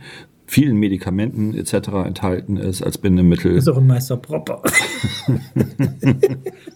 vielen 0.51 0.75
Medikamenten 0.75 1.53
etc. 1.53 1.74
enthalten 2.05 2.58
ist 2.58 2.81
als 2.81 2.98
Bindemittel. 2.98 3.55
Ist 3.55 3.70
auch 3.70 3.77
ein 3.77 3.88
Meister 3.88 4.17
Propper. 4.17 4.62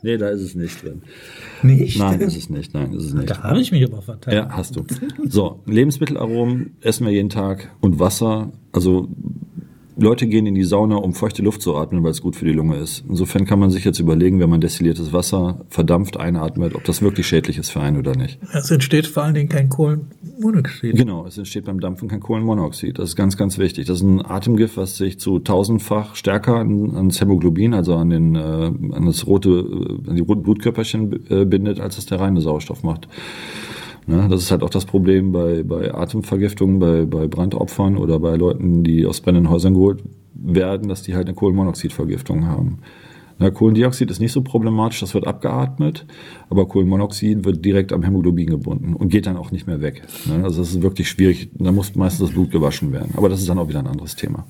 nee, 0.02 0.16
da 0.16 0.30
ist 0.30 0.42
es 0.42 0.56
nicht 0.56 0.82
drin. 0.82 1.02
Nicht? 1.62 2.00
Nein, 2.00 2.22
ist 2.22 2.38
es 2.38 2.50
nicht. 2.50 2.74
Nein, 2.74 2.94
ist 2.94 3.04
es 3.04 3.14
nicht. 3.14 3.30
Da 3.30 3.44
habe 3.44 3.60
ich 3.60 3.74
mich 3.74 3.84
aber 3.84 4.02
verteilt. 4.02 4.34
Ja, 4.34 4.50
hast 4.50 4.78
du. 4.78 4.86
So, 5.28 5.60
Lebensmittelaromen 5.66 6.78
essen 6.80 7.06
wir 7.06 7.12
jeden 7.12 7.30
Tag 7.30 7.70
und 7.82 8.00
Wasser. 8.00 8.54
Also 8.72 9.10
Leute 9.98 10.28
gehen 10.28 10.46
in 10.46 10.56
die 10.56 10.64
Sauna, 10.64 10.96
um 10.96 11.14
feuchte 11.14 11.42
Luft 11.42 11.62
zu 11.62 11.76
atmen, 11.76 12.04
weil 12.04 12.12
es 12.12 12.22
gut 12.22 12.36
für 12.36 12.46
die 12.46 12.52
Lunge 12.52 12.78
ist. 12.78 13.04
Insofern 13.08 13.46
kann 13.46 13.60
man 13.60 13.70
sich 13.70 13.86
jetzt 13.86 14.00
überlegen, 14.00 14.40
wenn 14.40 14.50
man 14.50 14.60
destilliertes 14.60 15.14
Wasser 15.14 15.66
verdampft 15.70 16.18
einatmet, 16.18 16.76
ob 16.76 16.84
das 16.84 17.02
wirklich 17.02 17.28
schädlich 17.28 17.58
ist 17.58 17.70
für 17.70 17.80
einen 17.80 17.98
oder 17.98 18.16
nicht. 18.16 18.40
Es 18.54 18.70
entsteht 18.72 19.08
vor 19.08 19.24
allen 19.24 19.34
Dingen 19.34 19.50
kein 19.50 19.70
Kohlenmonoxid. 19.70 20.96
Genau, 20.96 21.26
es 21.26 21.38
entsteht 21.38 21.66
beim 21.66 21.80
Dampfen 21.80 22.10
kein 22.10 22.20
Kohlenmonoxid. 22.20 23.00
Das 23.00 23.10
ist 23.10 23.16
ganz, 23.16 23.38
ganz 23.38 23.58
wichtig. 23.58 23.88
Das 23.88 23.98
ist 23.98 24.04
ein 24.04 24.26
Atemgift, 24.26 24.76
was 24.76 24.98
sich 24.98 25.20
zu 25.20 25.40
tausendfach 25.40 26.16
stärker 26.16 26.56
an, 26.56 26.96
ans 26.96 27.22
Hämoglobin, 27.22 27.74
also 27.74 27.96
an, 27.96 28.10
den, 28.10 28.36
äh, 28.36 28.40
an 28.40 29.06
das 29.06 29.26
rote, 29.28 29.50
äh, 29.50 30.10
an 30.10 30.16
die 30.16 30.22
roten 30.22 30.44
Blutkörperchen 30.44 31.30
äh, 31.30 31.46
bindet, 31.46 31.80
als 31.80 31.98
es 31.98 32.06
der 32.06 32.20
reine 32.20 32.42
Sauerstoff 32.42 32.84
macht. 32.84 33.08
Ne, 34.08 34.28
das 34.30 34.44
ist 34.44 34.52
halt 34.52 34.62
auch 34.62 34.70
das 34.70 34.86
Problem 34.86 35.32
bei, 35.32 35.64
bei 35.64 35.94
Atemvergiftungen, 35.94 36.80
bei, 36.80 37.06
bei 37.06 37.28
Brandopfern 37.28 37.98
oder 37.98 38.20
bei 38.20 38.36
Leuten, 38.36 38.84
die 38.84 39.06
aus 39.06 39.22
brennenden 39.22 39.50
Häusern 39.50 39.74
geholt 39.74 40.04
werden, 40.36 40.90
dass 40.90 41.02
die 41.02 41.16
halt 41.16 41.28
eine 41.28 41.36
Kohlenmonoxidvergiftung 41.36 42.46
haben. 42.46 42.80
Na, 43.38 43.50
Kohlendioxid 43.50 44.10
ist 44.12 44.20
nicht 44.20 44.32
so 44.32 44.44
problematisch, 44.44 45.02
das 45.02 45.14
wird 45.14 45.28
abgeatmet, 45.28 46.06
aber 46.50 46.68
Kohlenmonoxid 46.68 47.44
wird 47.44 47.66
direkt 47.66 47.92
am 47.92 48.04
Hämoglobin 48.04 48.48
gebunden 48.48 48.94
und 48.94 49.10
geht 49.10 49.26
dann 49.26 49.36
auch 49.36 49.52
nicht 49.52 49.68
mehr 49.68 49.82
weg. 49.82 50.04
Ne? 50.26 50.44
Also 50.44 50.62
das 50.62 50.70
ist 50.70 50.82
wirklich 50.82 51.10
schwierig, 51.10 51.50
da 51.54 51.72
muss 51.72 51.96
meistens 51.96 52.28
das 52.28 52.32
Blut 52.32 52.52
gewaschen 52.52 52.94
werden. 52.94 53.14
Aber 53.18 53.28
das 53.28 53.42
ist 53.42 53.50
dann 53.50 53.58
auch 53.58 53.68
wieder 53.68 53.80
ein 53.80 53.88
anderes 53.88 54.16
Thema. 54.16 54.46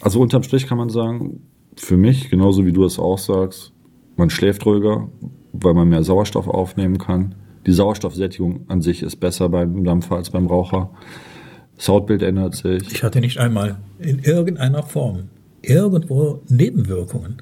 Also 0.00 0.20
unterm 0.20 0.42
Strich 0.42 0.66
kann 0.66 0.78
man 0.78 0.88
sagen, 0.88 1.40
für 1.76 1.96
mich, 1.96 2.30
genauso 2.30 2.64
wie 2.64 2.72
du 2.72 2.84
es 2.84 2.98
auch 2.98 3.18
sagst, 3.18 3.72
man 4.16 4.30
schläft 4.30 4.64
ruhiger, 4.64 5.08
weil 5.52 5.74
man 5.74 5.88
mehr 5.88 6.02
Sauerstoff 6.02 6.48
aufnehmen 6.48 6.98
kann. 6.98 7.34
Die 7.66 7.72
Sauerstoffsättigung 7.72 8.64
an 8.68 8.82
sich 8.82 9.02
ist 9.02 9.16
besser 9.16 9.48
beim 9.48 9.84
Dampfer 9.84 10.16
als 10.16 10.30
beim 10.30 10.46
Raucher. 10.46 10.90
Das 11.76 11.88
Hautbild 11.88 12.22
ändert 12.22 12.54
sich. 12.54 12.90
Ich 12.92 13.02
hatte 13.02 13.20
nicht 13.20 13.38
einmal 13.38 13.76
in 13.98 14.18
irgendeiner 14.20 14.82
Form 14.82 15.24
irgendwo 15.62 16.42
Nebenwirkungen, 16.48 17.36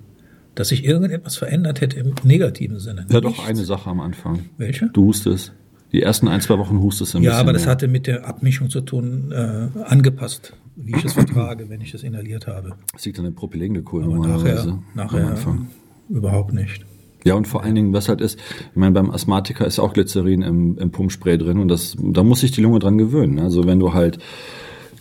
dass 0.54 0.68
sich 0.68 0.84
irgendetwas 0.84 1.36
verändert 1.36 1.80
hätte 1.80 1.98
im 1.98 2.14
negativen 2.22 2.78
Sinne. 2.78 3.06
Ja, 3.10 3.20
Nichts. 3.20 3.36
doch 3.38 3.46
eine 3.48 3.64
Sache 3.64 3.90
am 3.90 4.00
Anfang. 4.00 4.40
Welche? 4.58 4.88
Du 4.92 5.06
hustest. 5.06 5.52
Die 5.92 6.00
ersten 6.02 6.28
ein, 6.28 6.40
zwei 6.40 6.56
Wochen 6.58 6.80
hustest 6.80 7.12
du 7.12 7.18
ein 7.18 7.24
Ja, 7.24 7.30
bisschen 7.32 7.40
aber 7.40 7.52
das 7.52 7.62
mehr. 7.64 7.70
hatte 7.72 7.88
mit 7.88 8.06
der 8.06 8.26
Abmischung 8.26 8.70
zu 8.70 8.80
tun, 8.80 9.30
äh, 9.32 9.68
angepasst, 9.84 10.54
wie 10.76 10.96
ich 10.96 11.04
es 11.04 11.12
vertrage, 11.12 11.68
wenn 11.68 11.80
ich 11.82 11.92
es 11.92 12.02
inhaliert 12.02 12.46
habe. 12.46 12.76
Das 12.94 13.04
liegt 13.04 13.18
an 13.18 13.24
der 13.26 13.32
Propylenglykol 13.32 14.04
normalerweise. 14.04 14.68
nachher, 14.68 14.72
am 14.72 14.84
nachher 14.94 15.26
Anfang. 15.32 15.68
überhaupt 16.08 16.54
nicht. 16.54 16.86
Ja, 17.24 17.34
und 17.34 17.46
vor 17.46 17.62
allen 17.62 17.74
Dingen, 17.74 17.92
was 17.92 18.08
halt 18.08 18.20
ist, 18.20 18.38
ich 18.38 18.76
meine, 18.76 18.92
beim 18.92 19.10
Asthmatiker 19.10 19.66
ist 19.66 19.78
auch 19.78 19.92
Glycerin 19.92 20.42
im, 20.42 20.78
im 20.78 20.90
Pumpspray 20.90 21.38
drin 21.38 21.58
und 21.58 21.68
das, 21.68 21.96
da 21.98 22.22
muss 22.22 22.40
sich 22.40 22.50
die 22.50 22.62
Lunge 22.62 22.80
dran 22.80 22.98
gewöhnen. 22.98 23.38
Also 23.38 23.64
wenn 23.66 23.78
du 23.78 23.92
halt 23.92 24.18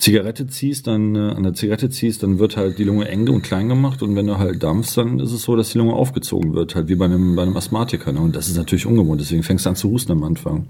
Zigarette 0.01 0.47
ziehst, 0.47 0.87
dann 0.87 1.15
äh, 1.15 1.19
an 1.19 1.43
der 1.43 1.53
Zigarette 1.53 1.91
ziehst, 1.91 2.23
dann 2.23 2.39
wird 2.39 2.57
halt 2.57 2.79
die 2.79 2.83
Lunge 2.83 3.07
eng 3.07 3.29
und 3.29 3.43
klein 3.43 3.69
gemacht 3.69 4.01
und 4.01 4.15
wenn 4.15 4.25
du 4.25 4.39
halt 4.39 4.63
dampfst, 4.63 4.97
dann 4.97 5.19
ist 5.19 5.31
es 5.31 5.43
so, 5.43 5.55
dass 5.55 5.69
die 5.69 5.77
Lunge 5.77 5.93
aufgezogen 5.93 6.55
wird, 6.55 6.73
halt 6.73 6.89
wie 6.89 6.95
bei 6.95 7.05
einem, 7.05 7.35
bei 7.35 7.43
einem 7.43 7.55
Asthmatiker. 7.55 8.11
Ne? 8.11 8.19
Und 8.19 8.35
das 8.35 8.47
ist 8.47 8.57
natürlich 8.57 8.87
ungewohnt, 8.87 9.21
deswegen 9.21 9.43
fängst 9.43 9.67
du 9.67 9.69
an 9.69 9.75
zu 9.75 9.91
husten 9.91 10.13
am 10.13 10.23
Anfang. 10.23 10.65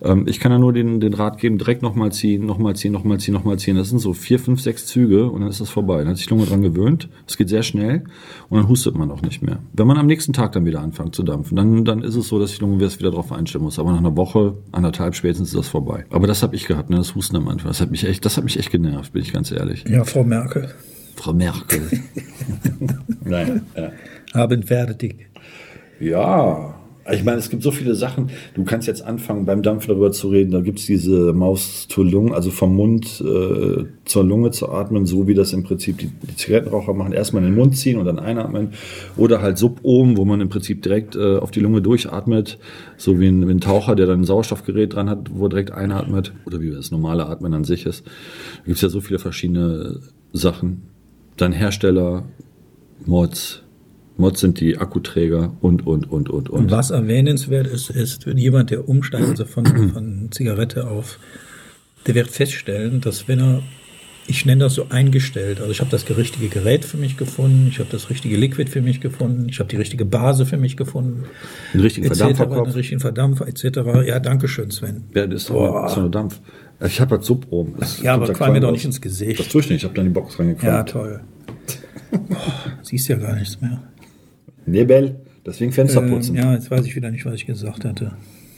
Ähm, 0.00 0.26
ich 0.26 0.40
kann 0.40 0.52
ja 0.52 0.58
nur 0.58 0.72
den, 0.72 1.00
den 1.00 1.12
Rat 1.12 1.36
geben, 1.38 1.58
direkt 1.58 1.82
nochmal 1.82 2.12
ziehen, 2.12 2.46
nochmal 2.46 2.74
ziehen, 2.74 2.92
nochmal 2.92 3.20
ziehen, 3.20 3.34
nochmal 3.34 3.58
ziehen. 3.58 3.76
Das 3.76 3.90
sind 3.90 3.98
so 3.98 4.14
vier, 4.14 4.38
fünf, 4.38 4.62
sechs 4.62 4.86
Züge 4.86 5.30
und 5.30 5.42
dann 5.42 5.50
ist 5.50 5.60
das 5.60 5.68
vorbei. 5.68 5.98
Dann 5.98 6.08
hat 6.08 6.16
sich 6.16 6.28
die 6.28 6.32
Lunge 6.32 6.46
dran 6.46 6.62
gewöhnt, 6.62 7.10
es 7.28 7.36
geht 7.36 7.50
sehr 7.50 7.62
schnell 7.62 8.04
und 8.48 8.58
dann 8.58 8.68
hustet 8.70 8.96
man 8.96 9.10
auch 9.10 9.20
nicht 9.20 9.42
mehr. 9.42 9.58
Wenn 9.74 9.86
man 9.86 9.98
am 9.98 10.06
nächsten 10.06 10.32
Tag 10.32 10.52
dann 10.52 10.64
wieder 10.64 10.80
anfängt 10.80 11.14
zu 11.14 11.24
dampfen, 11.24 11.56
dann, 11.56 11.84
dann 11.84 12.02
ist 12.02 12.16
es 12.16 12.26
so, 12.26 12.38
dass 12.38 12.54
die 12.54 12.60
Lunge 12.62 12.80
wieder 12.80 13.10
darauf 13.10 13.32
einstellen 13.32 13.64
muss. 13.64 13.78
Aber 13.78 13.92
nach 13.92 13.98
einer 13.98 14.16
Woche, 14.16 14.54
anderthalb 14.72 15.14
spätestens 15.14 15.48
ist 15.48 15.58
das 15.58 15.68
vorbei. 15.68 16.06
Aber 16.08 16.26
das 16.26 16.42
habe 16.42 16.56
ich 16.56 16.66
gehabt, 16.66 16.88
ne? 16.88 16.96
das 16.96 17.14
Husten 17.14 17.36
am 17.36 17.48
Anfang. 17.48 17.68
Das 17.68 17.82
hat 17.82 17.90
mich 17.90 18.04
echt, 18.04 18.24
das 18.24 18.38
hat 18.38 18.44
mich 18.44 18.61
echt 18.62 18.70
genervt, 18.70 19.12
bin 19.12 19.22
ich 19.22 19.32
ganz 19.32 19.50
ehrlich. 19.50 19.84
Ja, 19.88 20.04
Frau 20.04 20.22
Merkel, 20.22 20.72
Frau 21.16 21.32
Merkel. 21.32 21.82
Nein. 23.24 23.62
Ja. 23.76 23.90
haben 24.34 24.62
fertig. 24.62 25.26
ja. 26.00 26.74
Ich 27.10 27.24
meine, 27.24 27.38
es 27.38 27.50
gibt 27.50 27.62
so 27.62 27.72
viele 27.72 27.94
Sachen. 27.94 28.30
Du 28.54 28.64
kannst 28.64 28.86
jetzt 28.86 29.04
anfangen, 29.04 29.44
beim 29.44 29.62
Dampfen 29.62 29.88
darüber 29.88 30.12
zu 30.12 30.28
reden. 30.28 30.52
Da 30.52 30.60
gibt 30.60 30.78
es 30.78 30.86
diese 30.86 31.32
Maus 31.32 31.88
zur 31.88 32.04
Lunge, 32.04 32.32
also 32.32 32.50
vom 32.50 32.76
Mund 32.76 33.20
äh, 33.20 33.84
zur 34.04 34.24
Lunge 34.24 34.52
zu 34.52 34.68
atmen, 34.68 35.04
so 35.04 35.26
wie 35.26 35.34
das 35.34 35.52
im 35.52 35.64
Prinzip 35.64 35.98
die, 35.98 36.06
die 36.08 36.36
Zigarettenraucher 36.36 36.94
machen. 36.94 37.12
Erstmal 37.12 37.42
in 37.42 37.50
den 37.50 37.58
Mund 37.58 37.76
ziehen 37.76 37.98
und 37.98 38.04
dann 38.04 38.20
einatmen. 38.20 38.74
Oder 39.16 39.42
halt 39.42 39.58
Subohm, 39.58 40.16
wo 40.16 40.24
man 40.24 40.40
im 40.40 40.48
Prinzip 40.48 40.82
direkt 40.82 41.16
äh, 41.16 41.38
auf 41.38 41.50
die 41.50 41.60
Lunge 41.60 41.82
durchatmet. 41.82 42.58
So 42.96 43.18
wie 43.18 43.26
ein, 43.26 43.48
wie 43.48 43.52
ein 43.52 43.60
Taucher, 43.60 43.96
der 43.96 44.06
dann 44.06 44.20
ein 44.20 44.24
Sauerstoffgerät 44.24 44.94
dran 44.94 45.10
hat, 45.10 45.30
wo 45.32 45.46
er 45.46 45.50
direkt 45.50 45.72
einatmet. 45.72 46.32
Oder 46.46 46.60
wie 46.60 46.70
das 46.70 46.92
normale 46.92 47.26
Atmen 47.26 47.52
an 47.52 47.64
sich 47.64 47.84
ist. 47.84 48.06
Da 48.06 48.64
gibt 48.66 48.76
es 48.76 48.82
ja 48.82 48.88
so 48.88 49.00
viele 49.00 49.18
verschiedene 49.18 50.00
Sachen. 50.32 50.82
Dann 51.36 51.52
Hersteller, 51.52 52.24
Mods. 53.06 53.62
Mods 54.16 54.40
sind 54.40 54.60
die 54.60 54.78
Akkuträger 54.78 55.52
und, 55.60 55.86
und, 55.86 56.10
und, 56.10 56.28
und, 56.28 56.50
Und 56.50 56.64
und. 56.64 56.70
was 56.70 56.90
erwähnenswert 56.90 57.66
ist, 57.66 57.90
ist, 57.90 58.26
wenn 58.26 58.38
jemand, 58.38 58.70
der 58.70 58.88
umsteigt, 58.88 59.28
also 59.28 59.44
von, 59.44 59.66
von 59.94 60.28
Zigarette 60.30 60.86
auf, 60.88 61.18
der 62.06 62.14
wird 62.14 62.28
feststellen, 62.28 63.00
dass 63.00 63.28
wenn 63.28 63.40
er, 63.40 63.62
ich 64.26 64.44
nenne 64.46 64.64
das 64.64 64.74
so 64.74 64.86
eingestellt, 64.90 65.60
also 65.60 65.70
ich 65.72 65.80
habe 65.80 65.90
das 65.90 66.04
richtige 66.16 66.48
Gerät 66.48 66.84
für 66.84 66.96
mich 66.96 67.16
gefunden, 67.16 67.68
ich 67.70 67.78
habe 67.78 67.88
das 67.90 68.10
richtige 68.10 68.36
Liquid 68.36 68.70
für 68.70 68.82
mich 68.82 69.00
gefunden, 69.00 69.48
ich 69.48 69.58
habe 69.58 69.68
die 69.68 69.76
richtige 69.76 70.04
Base 70.04 70.46
für 70.46 70.56
mich 70.56 70.76
gefunden, 70.76 71.24
Den 71.72 71.80
richtigen 71.80 72.06
etc., 72.06 72.18
Verdampferkopf. 72.18 72.68
den 72.68 72.74
richtigen 72.74 73.00
Verdampfer, 73.00 73.48
etc. 73.48 73.64
Ja, 74.06 74.20
danke 74.20 74.46
schön, 74.48 74.70
Sven. 74.70 75.04
Ja, 75.14 75.26
das 75.26 75.42
ist 75.42 75.46
so, 75.48 75.74
eine 75.76 76.10
Dampf. 76.10 76.40
Ich 76.84 77.00
habe 77.00 77.16
halt. 77.16 77.30
Das 77.78 78.02
Ja, 78.02 78.14
aber 78.14 78.32
qualm 78.32 78.54
mir 78.54 78.60
doch 78.60 78.72
nicht 78.72 78.84
ins 78.84 79.00
Gesicht. 79.00 79.38
Das 79.38 79.48
tue 79.48 79.60
ich 79.60 79.70
nicht. 79.70 79.78
Ich 79.78 79.84
habe 79.84 79.94
da 79.94 80.02
in 80.02 80.08
die 80.08 80.12
Box 80.14 80.38
reingequalmt. 80.38 80.76
Ja, 80.76 80.82
toll. 80.82 81.20
Boah, 82.10 82.38
siehst 82.82 83.08
ja 83.08 83.16
gar 83.16 83.36
nichts 83.36 83.60
mehr. 83.60 83.80
Nebel. 84.66 85.20
Deswegen 85.44 85.72
Fenster 85.72 86.02
Ähm, 86.02 86.10
putzen. 86.10 86.36
ja, 86.36 86.52
jetzt 86.54 86.70
weiß 86.70 86.86
ich 86.86 86.94
wieder 86.94 87.10
nicht, 87.10 87.24
was 87.24 87.34
ich 87.34 87.46
gesagt 87.46 87.84
hatte. 87.84 88.12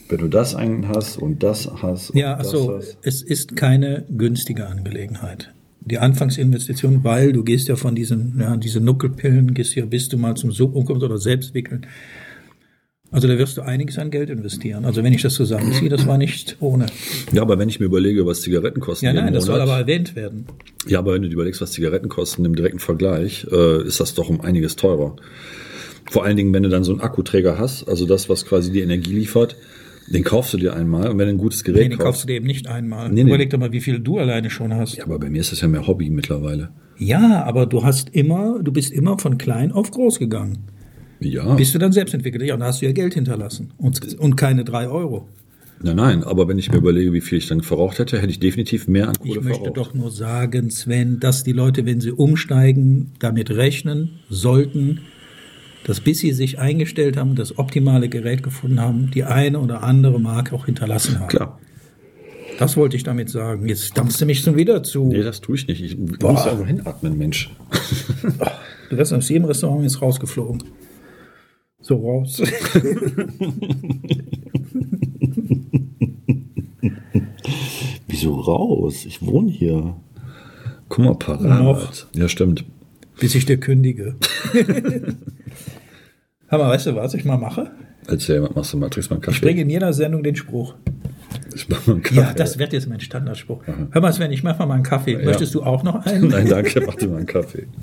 Wenn 0.09 0.19
du 0.19 0.29
das 0.29 0.55
einen 0.55 0.89
hast 0.89 1.17
und 1.17 1.43
das 1.43 1.69
hast. 1.81 2.11
Und 2.11 2.19
ja, 2.19 2.37
achso, 2.37 2.79
es 3.03 3.23
ist 3.23 3.57
keine 3.57 4.05
günstige 4.15 4.67
Angelegenheit. 4.67 5.53
Die 5.81 5.99
Anfangsinvestition, 5.99 7.05
weil 7.05 7.33
du 7.33 7.43
gehst 7.43 7.69
ja 7.69 7.77
von 7.77 7.95
diesen, 7.95 8.39
ja, 8.39 8.57
diese 8.57 8.81
Nuckelpillen, 8.81 9.55
gehst 9.55 9.75
ja, 9.75 9.85
bis 9.87 10.09
du 10.09 10.19
mal 10.19 10.35
zum 10.35 10.53
Subumkommen 10.53 11.03
oder 11.03 11.19
selbst 11.19 11.55
wickeln. 11.55 11.87
Also 13.11 13.29
da 13.29 13.39
wirst 13.39 13.57
du 13.57 13.63
einiges 13.63 13.97
an 13.99 14.11
Geld 14.11 14.29
investieren. 14.29 14.85
Also 14.85 15.05
wenn 15.05 15.13
ich 15.13 15.23
das 15.23 15.35
zusammenziehe, 15.35 15.89
das 15.89 16.07
war 16.07 16.19
nicht 16.19 16.57
ohne. 16.61 16.87
Ja, 17.33 17.43
aber 17.43 17.59
wenn 17.59 17.69
ich 17.69 17.79
mir 17.79 17.87
überlege, 17.87 18.27
was 18.27 18.41
Zigaretten 18.41 18.81
kosten. 18.81 19.05
Ja, 19.07 19.13
nein, 19.13 19.33
das 19.33 19.45
soll 19.45 19.61
aber 19.61 19.79
erwähnt 19.79 20.17
werden. 20.17 20.47
Ja, 20.89 20.99
aber 20.99 21.15
wenn 21.15 21.23
du 21.23 21.29
dir 21.29 21.35
überlegst, 21.35 21.61
was 21.61 21.71
Zigaretten 21.73 22.09
kosten 22.09 22.45
im 22.45 22.57
direkten 22.57 22.81
Vergleich, 22.81 23.47
äh, 23.53 23.87
ist 23.87 24.01
das 24.01 24.15
doch 24.15 24.29
um 24.31 24.41
einiges 24.41 24.75
teurer. 24.77 25.15
Vor 26.15 26.25
allen 26.25 26.37
Dingen, 26.37 26.55
wenn 26.55 26.63
du 26.63 26.69
dann 26.69 26.85
so 26.85 26.93
einen 26.93 27.01
Akkuträger 27.01 27.59
hast, 27.59 27.89
also 27.89 28.07
das, 28.07 28.29
was 28.29 28.47
quasi 28.47 28.71
die 28.71 28.83
Energie 28.83 29.13
liefert, 29.13 29.57
den 30.07 30.23
kaufst 30.23 30.55
du 30.55 30.59
dir 30.59 30.77
einmal 30.77 31.11
und 31.11 31.19
wenn 31.19 31.27
du 31.27 31.35
ein 31.35 31.39
gutes 31.39 31.65
Gerät 31.65 31.83
nee, 31.83 31.89
den 31.89 31.99
kaufst 31.99 32.23
du 32.23 32.29
dir 32.29 32.37
eben 32.37 32.47
nicht 32.47 32.69
einmal. 32.69 33.11
Nee, 33.11 33.23
Überleg 33.23 33.51
doch 33.51 33.59
mal, 33.59 33.73
wie 33.73 33.81
viel 33.81 33.99
du 33.99 34.19
alleine 34.19 34.49
schon 34.49 34.73
hast. 34.73 34.97
Ja, 34.97 35.07
aber 35.07 35.19
bei 35.19 35.29
mir 35.29 35.41
ist 35.41 35.51
das 35.51 35.61
ja 35.61 35.67
mehr 35.67 35.89
Hobby 35.89 36.11
mittlerweile. 36.11 36.69
Ja, 36.99 37.43
aber 37.43 37.67
du 37.67 37.83
hast 37.83 38.11
immer, 38.11 38.61
du 38.63 38.71
bist 38.71 38.93
immer 38.93 39.19
von 39.19 39.39
klein 39.39 39.73
auf 39.73 39.91
groß 39.91 40.21
gegangen. 40.21 40.59
Ja. 41.19 41.53
Bist 41.57 41.75
du 41.75 41.81
dann 41.81 41.91
selbst 41.91 42.15
entwickelt? 42.15 42.45
Ja, 42.45 42.55
und 42.55 42.61
da 42.61 42.67
hast 42.67 42.81
du 42.81 42.87
ja 42.87 42.93
Geld 42.93 43.15
hinterlassen. 43.15 43.73
Und, 43.77 44.17
und 44.21 44.37
keine 44.37 44.63
drei 44.63 44.87
Euro. 44.87 45.27
Nein, 45.83 45.97
nein, 45.97 46.23
aber 46.23 46.47
wenn 46.47 46.59
ich 46.61 46.71
mir 46.71 46.79
überlege, 46.79 47.13
wie 47.13 47.21
viel 47.21 47.39
ich 47.39 47.49
dann 47.49 47.61
verraucht 47.63 47.99
hätte, 47.99 48.19
hätte 48.19 48.31
ich 48.31 48.39
definitiv 48.39 48.87
mehr 48.87 49.09
an 49.09 49.17
Kohle 49.17 49.31
Ich 49.31 49.43
möchte 49.43 49.65
verraucht. 49.65 49.77
doch 49.77 49.95
nur 49.95 50.13
sagen, 50.13 50.71
Sven, 50.71 51.19
dass 51.19 51.43
die 51.43 51.53
Leute, 51.53 51.85
wenn 51.85 52.01
sie 52.01 52.13
umsteigen, 52.13 53.11
damit 53.19 53.51
rechnen 53.51 54.21
sollten, 54.29 55.01
dass 55.85 56.01
bis 56.01 56.19
sie 56.19 56.33
sich 56.33 56.59
eingestellt 56.59 57.17
haben, 57.17 57.37
das 57.37 57.59
optimale 57.59 58.09
Gerät 58.09 58.43
gefunden 58.43 58.81
haben, 58.81 59.11
die 59.13 59.25
eine 59.25 59.61
oder 59.61 59.83
andere 59.83 60.19
Marke 60.19 60.55
auch 60.55 60.67
hinterlassen 60.67 61.21
haben. 61.21 61.29
Klar. 61.29 61.61
Das 62.59 62.77
wollte 62.77 62.97
ich 62.97 63.03
damit 63.03 63.31
sagen. 63.31 63.69
Jetzt 63.69 63.97
dampfst 63.97 64.21
du 64.21 64.27
mich 64.27 64.41
schon 64.41 64.57
wieder 64.57 64.83
zu. 64.83 65.07
Nee, 65.07 65.23
das 65.23 65.41
tue 65.41 65.57
ich 65.57 65.67
nicht. 65.67 65.83
Ich 65.83 65.97
Boah. 66.19 66.33
muss 66.33 66.47
einfach 66.47 66.67
hinatmen, 66.67 67.17
Mensch. 67.19 67.51
Du 68.91 68.99
wirst 68.99 69.15
aus 69.15 69.31
jedem 69.31 69.47
Restaurant 69.47 69.83
jetzt 69.83 70.03
rausgeflogen. 70.03 70.63
So 71.81 71.97
raus. 71.97 72.41
Wieso 78.07 78.35
raus? 78.35 79.07
Ich 79.07 79.23
wohne 79.23 79.51
hier. 79.51 79.97
Guck 80.89 81.05
mal, 81.05 81.15
parat. 81.15 81.63
Noch. 81.63 81.93
Ja, 82.15 82.29
stimmt. 82.29 82.65
Bis 83.19 83.35
ich 83.35 83.47
dir 83.47 83.59
kündige. 83.59 84.17
Mal, 86.59 86.71
weißt 86.71 86.87
du, 86.87 86.95
was 86.97 87.15
ich 87.15 87.25
mal 87.25 87.39
mache? 87.39 87.71
Erzähl, 88.07 88.43
was 88.43 88.55
machst 88.55 88.73
du 88.73 88.77
mal? 88.77 88.91
Trinkst 88.91 89.11
mal 89.11 89.17
einen 89.17 89.23
Kaffee? 89.23 89.37
Ich 89.37 89.43
bringe 89.43 89.63
in 89.63 89.71
jeder 89.71 89.93
Sendung 89.93 90.23
den 90.23 90.37
Spruch. 90.37 90.75
Ich 91.55 91.69
mach 91.69 91.87
mal 91.87 91.95
einen 91.95 92.03
Kaffee. 92.03 92.21
Ja, 92.21 92.35
das 92.35 92.59
wird 92.59 92.73
jetzt 92.73 92.89
mein 92.89 93.01
Standardspruch. 93.01 93.63
Aha. 93.67 93.89
Hör 93.91 94.01
mal, 94.01 94.13
Sven, 94.13 94.33
ich 94.33 94.43
mach 94.43 94.59
mal 94.59 94.71
einen 94.71 94.83
Kaffee. 94.83 95.13
Ja. 95.13 95.25
Möchtest 95.25 95.55
du 95.55 95.63
auch 95.63 95.83
noch 95.83 96.05
einen? 96.07 96.29
Nein, 96.29 96.49
danke, 96.49 96.83
mach 96.87 96.95
dir 96.97 97.09
mal 97.09 97.19
einen 97.19 97.27
Kaffee. 97.27 97.67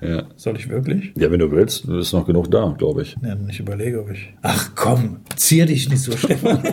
Ja. 0.00 0.24
Soll 0.36 0.56
ich 0.56 0.68
wirklich? 0.68 1.12
Ja, 1.16 1.30
wenn 1.30 1.40
du 1.40 1.50
willst, 1.50 1.84
ist 1.86 2.12
noch 2.12 2.24
genug 2.24 2.50
da, 2.50 2.74
glaube 2.78 3.02
ich. 3.02 3.16
Ja, 3.22 3.36
ich 3.48 3.58
überlege, 3.58 4.00
ob 4.00 4.10
ich. 4.10 4.32
Ach 4.42 4.70
komm, 4.76 5.20
zier 5.34 5.66
dich 5.66 5.88
nicht 5.88 6.02
so, 6.02 6.16
Stefan. 6.16 6.62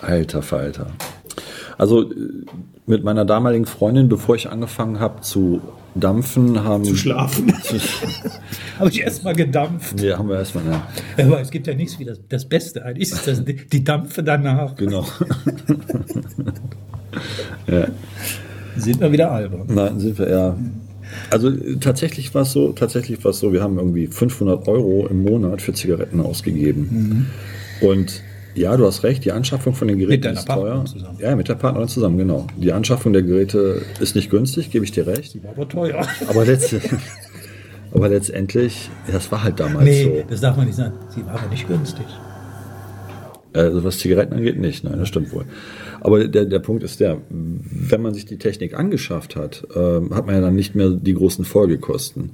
Alter 0.00 0.42
Falter. 0.42 0.88
Also 1.78 2.10
äh, 2.10 2.14
mit 2.86 3.04
meiner 3.04 3.24
damaligen 3.24 3.66
Freundin, 3.66 4.08
bevor 4.08 4.36
ich 4.36 4.50
angefangen 4.50 5.00
habe 5.00 5.22
zu 5.22 5.60
dampfen, 5.94 6.64
haben. 6.64 6.84
Zu 6.84 6.96
schlafen. 6.96 7.52
habe 8.78 8.90
ich 8.90 9.00
erstmal 9.00 9.34
gedampft. 9.34 10.00
Ja, 10.00 10.18
haben 10.18 10.28
wir 10.28 10.36
erstmal, 10.36 10.64
ja. 10.66 10.86
Aber 11.18 11.40
es 11.40 11.50
gibt 11.50 11.66
ja 11.66 11.74
nichts 11.74 11.98
wie 11.98 12.04
das, 12.04 12.20
das 12.28 12.44
Beste. 12.44 12.84
Eigentlich 12.84 13.12
ist 13.12 13.26
das 13.26 13.42
die 13.44 13.84
Dampfe 13.84 14.22
danach. 14.22 14.74
Genau. 14.76 15.06
ja. 17.66 17.88
Sind 18.76 19.00
wir 19.00 19.12
wieder 19.12 19.30
albern? 19.30 19.66
Nein, 19.68 20.00
sind 20.00 20.18
wir 20.18 20.26
eher. 20.26 20.58
Also 21.30 21.50
tatsächlich 21.80 22.34
war 22.34 22.42
es 22.42 22.52
so, 22.52 22.72
tatsächlich 22.72 23.22
war 23.24 23.30
es 23.30 23.38
so, 23.38 23.52
wir 23.52 23.62
haben 23.62 23.78
irgendwie 23.78 24.08
500 24.08 24.66
Euro 24.66 25.06
im 25.06 25.22
Monat 25.22 25.62
für 25.62 25.72
Zigaretten 25.72 26.20
ausgegeben. 26.20 27.28
Mhm. 27.80 27.88
Und 27.88 28.22
ja, 28.54 28.76
du 28.76 28.86
hast 28.86 29.02
recht, 29.02 29.24
die 29.24 29.32
Anschaffung 29.32 29.74
von 29.74 29.88
den 29.88 29.98
Geräten 29.98 30.32
ist 30.32 30.46
teuer. 30.46 30.84
Zusammen. 30.84 31.18
Ja, 31.20 31.34
mit 31.34 31.48
der 31.48 31.54
Partnerin 31.54 31.88
zusammen, 31.88 32.18
genau. 32.18 32.46
Die 32.56 32.72
Anschaffung 32.72 33.12
der 33.12 33.22
Geräte 33.22 33.82
ist 34.00 34.14
nicht 34.14 34.30
günstig, 34.30 34.70
gebe 34.70 34.84
ich 34.84 34.92
dir 34.92 35.06
recht. 35.06 35.34
Die 35.34 35.42
war 35.42 35.50
aber 35.50 35.68
teuer. 35.68 36.06
Aber 36.28 36.44
letztendlich, 36.44 36.92
aber 37.92 38.08
letztendlich, 38.08 38.90
das 39.10 39.30
war 39.32 39.42
halt 39.42 39.60
damals 39.60 39.84
nee, 39.84 40.04
so. 40.04 40.24
das 40.28 40.40
darf 40.40 40.56
man 40.56 40.66
nicht 40.66 40.76
sagen. 40.76 40.94
Sie 41.08 41.24
war 41.26 41.40
aber 41.40 41.48
nicht 41.48 41.66
günstig. 41.66 42.06
Also 43.52 43.84
was 43.84 43.98
Zigaretten 43.98 44.34
angeht, 44.34 44.58
nicht. 44.58 44.82
Nein, 44.84 44.98
das 44.98 45.08
stimmt 45.08 45.32
wohl. 45.32 45.44
Aber 46.00 46.26
der, 46.26 46.44
der 46.44 46.58
Punkt 46.58 46.82
ist 46.82 47.00
der, 47.00 47.18
wenn 47.30 48.02
man 48.02 48.12
sich 48.12 48.26
die 48.26 48.36
Technik 48.36 48.76
angeschafft 48.76 49.36
hat, 49.36 49.64
äh, 49.74 50.00
hat 50.14 50.26
man 50.26 50.34
ja 50.34 50.40
dann 50.40 50.56
nicht 50.56 50.74
mehr 50.74 50.90
die 50.90 51.14
großen 51.14 51.44
Folgekosten. 51.44 52.32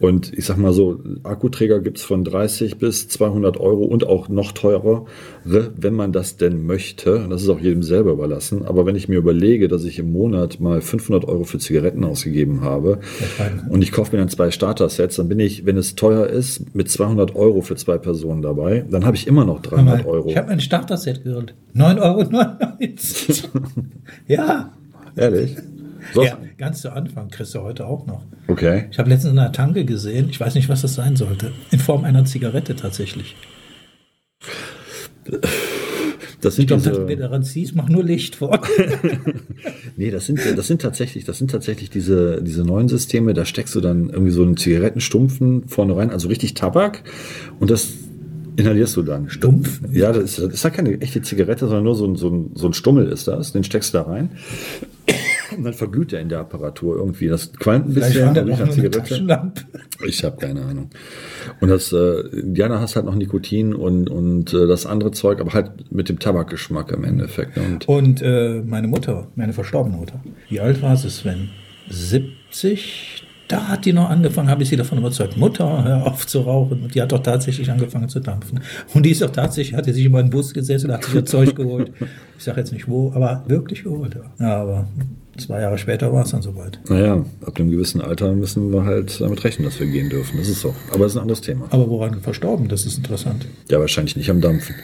Und 0.00 0.32
ich 0.36 0.44
sag 0.44 0.56
mal 0.58 0.72
so, 0.72 1.00
Akkuträger 1.24 1.80
gibt's 1.80 2.02
von 2.02 2.24
30 2.24 2.78
bis 2.78 3.08
200 3.08 3.58
Euro 3.58 3.84
und 3.84 4.06
auch 4.06 4.28
noch 4.28 4.52
teurer, 4.52 5.06
wenn 5.44 5.94
man 5.94 6.12
das 6.12 6.36
denn 6.36 6.66
möchte. 6.66 7.26
Das 7.28 7.42
ist 7.42 7.48
auch 7.48 7.60
jedem 7.60 7.82
selber 7.82 8.12
überlassen. 8.12 8.64
Aber 8.64 8.86
wenn 8.86 8.96
ich 8.96 9.08
mir 9.08 9.16
überlege, 9.16 9.68
dass 9.68 9.84
ich 9.84 9.98
im 9.98 10.12
Monat 10.12 10.60
mal 10.60 10.80
500 10.80 11.24
Euro 11.26 11.44
für 11.44 11.58
Zigaretten 11.58 12.04
ausgegeben 12.04 12.60
habe 12.60 13.00
und 13.68 13.82
ich 13.82 13.92
kaufe 13.92 14.12
mir 14.12 14.18
dann 14.18 14.28
zwei 14.28 14.50
Starter-Sets, 14.50 15.16
dann 15.16 15.28
bin 15.28 15.40
ich, 15.40 15.66
wenn 15.66 15.76
es 15.76 15.94
teuer 15.94 16.26
ist, 16.26 16.74
mit 16.74 16.88
200 16.88 17.34
Euro 17.34 17.60
für 17.62 17.76
zwei 17.76 17.98
Personen 17.98 18.42
dabei. 18.42 18.84
Dann 18.90 19.04
habe 19.04 19.16
ich 19.16 19.26
immer 19.26 19.44
noch 19.44 19.60
300 19.60 20.06
Euro. 20.06 20.28
Ich 20.28 20.36
habe 20.36 20.48
ein 20.48 20.60
Starter-Set 20.60 21.24
gehört. 21.24 21.54
9,99 21.74 23.44
Euro. 23.54 23.64
ja. 24.26 24.72
Ehrlich? 25.16 25.56
Ja, 26.14 26.38
ganz 26.56 26.80
zu 26.80 26.92
Anfang 26.92 27.28
kriegst 27.28 27.54
du 27.54 27.60
heute 27.60 27.86
auch 27.86 28.06
noch. 28.06 28.24
Okay. 28.46 28.86
Ich 28.90 28.98
habe 28.98 29.10
letztens 29.10 29.32
in 29.32 29.38
einer 29.38 29.52
Tanke 29.52 29.84
gesehen, 29.84 30.28
ich 30.30 30.40
weiß 30.40 30.54
nicht, 30.54 30.68
was 30.68 30.82
das 30.82 30.94
sein 30.94 31.16
sollte. 31.16 31.52
In 31.70 31.78
Form 31.78 32.04
einer 32.04 32.24
Zigarette 32.24 32.76
tatsächlich. 32.76 33.36
Das 36.40 36.54
sind 36.54 36.70
ich 36.70 36.82
glaube, 36.82 37.08
wenn 37.08 37.16
du 37.16 37.16
daran 37.16 37.42
ziehst, 37.42 37.74
mach 37.74 37.88
nur 37.88 38.04
Licht 38.04 38.36
vor. 38.36 38.60
nee, 39.96 40.10
das 40.10 40.26
sind, 40.26 40.40
das 40.56 40.66
sind 40.66 40.80
tatsächlich, 40.80 41.24
das 41.24 41.38
sind 41.38 41.50
tatsächlich 41.50 41.90
diese, 41.90 42.42
diese 42.42 42.64
neuen 42.64 42.88
Systeme, 42.88 43.34
da 43.34 43.44
steckst 43.44 43.74
du 43.74 43.80
dann 43.80 44.10
irgendwie 44.10 44.30
so 44.30 44.42
einen 44.42 44.56
Zigarettenstumpfen 44.56 45.68
vorne 45.68 45.96
rein, 45.96 46.10
also 46.10 46.28
richtig 46.28 46.54
Tabak. 46.54 47.02
Und 47.58 47.70
das 47.70 47.92
inhalierst 48.58 48.96
du 48.96 49.02
dann. 49.02 49.30
Stumpf? 49.30 49.80
Ja, 49.92 50.12
das 50.12 50.24
ist, 50.24 50.38
das 50.38 50.54
ist 50.54 50.64
ja 50.64 50.70
keine 50.70 51.00
echte 51.00 51.22
Zigarette, 51.22 51.66
sondern 51.66 51.84
nur 51.84 51.94
so 51.94 52.06
ein, 52.06 52.16
so 52.16 52.28
ein, 52.28 52.50
so 52.54 52.66
ein 52.66 52.72
Stummel 52.72 53.08
ist 53.08 53.28
das. 53.28 53.52
Den 53.52 53.64
steckst 53.64 53.94
du 53.94 53.98
da 53.98 54.04
rein. 54.04 54.30
Und 55.56 55.64
dann 55.64 55.72
verglüht 55.72 56.12
er 56.12 56.20
in 56.20 56.28
der 56.28 56.40
Apparatur 56.40 56.96
irgendwie. 56.96 57.28
Das 57.28 57.52
qualmt 57.52 57.88
ein 57.88 57.94
bisschen. 57.94 58.34
Ich 60.06 60.24
habe 60.24 60.36
keine 60.36 60.62
Ahnung. 60.62 60.90
Und 61.60 61.68
das, 61.68 61.92
äh, 61.92 62.24
Diana 62.32 62.80
hast 62.80 62.96
halt 62.96 63.06
noch 63.06 63.14
Nikotin 63.14 63.74
und, 63.74 64.10
und 64.10 64.52
äh, 64.52 64.66
das 64.66 64.86
andere 64.86 65.12
Zeug, 65.12 65.40
aber 65.40 65.52
halt 65.54 65.90
mit 65.90 66.08
dem 66.08 66.18
Tabakgeschmack 66.18 66.90
im 66.92 67.04
Endeffekt. 67.04 67.56
Und, 67.56 67.88
und 67.88 68.22
äh, 68.22 68.62
meine 68.66 68.88
Mutter, 68.88 69.28
meine 69.36 69.52
verstorbene 69.52 69.96
Mutter, 69.96 70.20
wie 70.48 70.60
alt 70.60 70.82
war 70.82 70.96
sie, 70.96 71.10
Sven? 71.10 71.50
70? 71.88 73.17
Da 73.48 73.66
hat 73.66 73.86
die 73.86 73.94
noch 73.94 74.10
angefangen, 74.10 74.50
habe 74.50 74.62
ich 74.62 74.68
sie 74.68 74.76
davon 74.76 74.98
überzeugt, 74.98 75.38
Mutter, 75.38 75.82
hör 75.82 76.06
auf 76.06 76.26
zu 76.26 76.40
rauchen. 76.40 76.82
Und 76.82 76.94
die 76.94 77.00
hat 77.00 77.12
doch 77.12 77.22
tatsächlich 77.22 77.70
angefangen 77.70 78.08
zu 78.10 78.20
dampfen. 78.20 78.60
Und 78.92 79.04
die 79.06 79.10
ist 79.10 79.22
doch 79.22 79.30
tatsächlich, 79.30 79.74
hatte 79.74 79.92
sich 79.94 80.04
immer 80.04 80.18
einen 80.18 80.28
Bus 80.28 80.52
gesessen, 80.52 80.92
hat 80.92 81.04
sich 81.04 81.14
ihr 81.14 81.24
Zeug 81.24 81.56
geholt. 81.56 81.90
Ich 82.36 82.44
sage 82.44 82.60
jetzt 82.60 82.72
nicht 82.72 82.88
wo, 82.88 83.10
aber 83.14 83.44
wirklich 83.48 83.84
geholt. 83.84 84.18
Ja, 84.38 84.60
aber 84.60 84.86
zwei 85.38 85.62
Jahre 85.62 85.78
später 85.78 86.12
war 86.12 86.24
es 86.24 86.30
dann 86.30 86.42
soweit. 86.42 86.78
Naja, 86.90 87.24
ab 87.44 87.58
einem 87.58 87.70
gewissen 87.70 88.02
Alter 88.02 88.34
müssen 88.34 88.70
wir 88.70 88.84
halt 88.84 89.18
damit 89.18 89.42
rechnen, 89.44 89.64
dass 89.64 89.80
wir 89.80 89.86
gehen 89.86 90.10
dürfen. 90.10 90.36
Das 90.36 90.48
ist 90.48 90.60
so. 90.60 90.74
Aber 90.90 91.04
das 91.04 91.12
ist 91.12 91.16
ein 91.16 91.22
anderes 91.22 91.40
Thema. 91.40 91.68
Aber 91.70 91.88
woran 91.88 92.20
verstorben? 92.20 92.68
Das 92.68 92.84
ist 92.84 92.98
interessant. 92.98 93.46
Ja, 93.70 93.80
wahrscheinlich 93.80 94.14
nicht 94.14 94.30
am 94.30 94.42
Dampfen. 94.42 94.74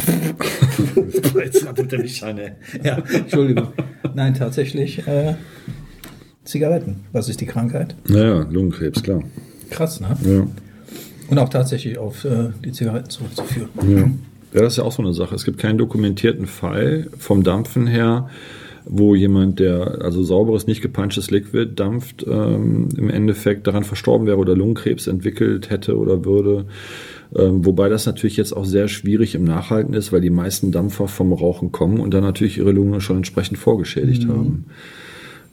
Jetzt 1.42 1.66
tut 1.74 1.92
er 1.92 1.98
mich 2.00 2.22
an, 2.22 2.38
Ja, 2.82 2.98
Entschuldigung. 3.12 3.68
Nein, 4.14 4.34
tatsächlich 4.34 5.06
äh, 5.06 5.34
Zigaretten. 6.44 7.04
Was 7.12 7.28
ist 7.28 7.40
die 7.40 7.46
Krankheit? 7.46 7.94
Naja, 8.08 8.46
Lungenkrebs, 8.50 9.02
klar. 9.02 9.22
Krass, 9.70 10.00
ne? 10.00 10.16
Ja. 10.24 10.46
Und 11.28 11.38
auch 11.38 11.48
tatsächlich 11.48 11.98
auf 11.98 12.24
äh, 12.24 12.48
die 12.64 12.72
Zigaretten 12.72 13.10
zurückzuführen. 13.10 13.68
Ja. 13.86 13.98
ja, 13.98 14.10
das 14.52 14.72
ist 14.72 14.76
ja 14.78 14.84
auch 14.84 14.92
so 14.92 15.02
eine 15.02 15.12
Sache. 15.12 15.34
Es 15.34 15.44
gibt 15.44 15.58
keinen 15.58 15.78
dokumentierten 15.78 16.46
Fall 16.46 17.06
vom 17.18 17.44
Dampfen 17.44 17.86
her, 17.86 18.28
wo 18.84 19.14
jemand, 19.14 19.60
der 19.60 20.00
also 20.02 20.24
sauberes, 20.24 20.66
nicht 20.66 20.82
gepunchtes 20.82 21.30
Liquid 21.30 21.72
dampft, 21.76 22.26
ähm, 22.26 22.88
im 22.96 23.10
Endeffekt 23.10 23.66
daran 23.66 23.84
verstorben 23.84 24.26
wäre 24.26 24.38
oder 24.38 24.56
Lungenkrebs 24.56 25.06
entwickelt 25.06 25.70
hätte 25.70 25.96
oder 25.96 26.24
würde. 26.24 26.66
Ähm, 27.36 27.64
wobei 27.64 27.88
das 27.88 28.06
natürlich 28.06 28.36
jetzt 28.36 28.52
auch 28.52 28.64
sehr 28.64 28.88
schwierig 28.88 29.36
im 29.36 29.44
Nachhalten 29.44 29.94
ist, 29.94 30.12
weil 30.12 30.20
die 30.20 30.30
meisten 30.30 30.72
Dampfer 30.72 31.06
vom 31.06 31.32
Rauchen 31.32 31.70
kommen 31.70 32.00
und 32.00 32.12
dann 32.12 32.24
natürlich 32.24 32.58
ihre 32.58 32.72
Lunge 32.72 33.00
schon 33.00 33.18
entsprechend 33.18 33.58
vorgeschädigt 33.58 34.24
mhm. 34.24 34.32
haben. 34.32 34.64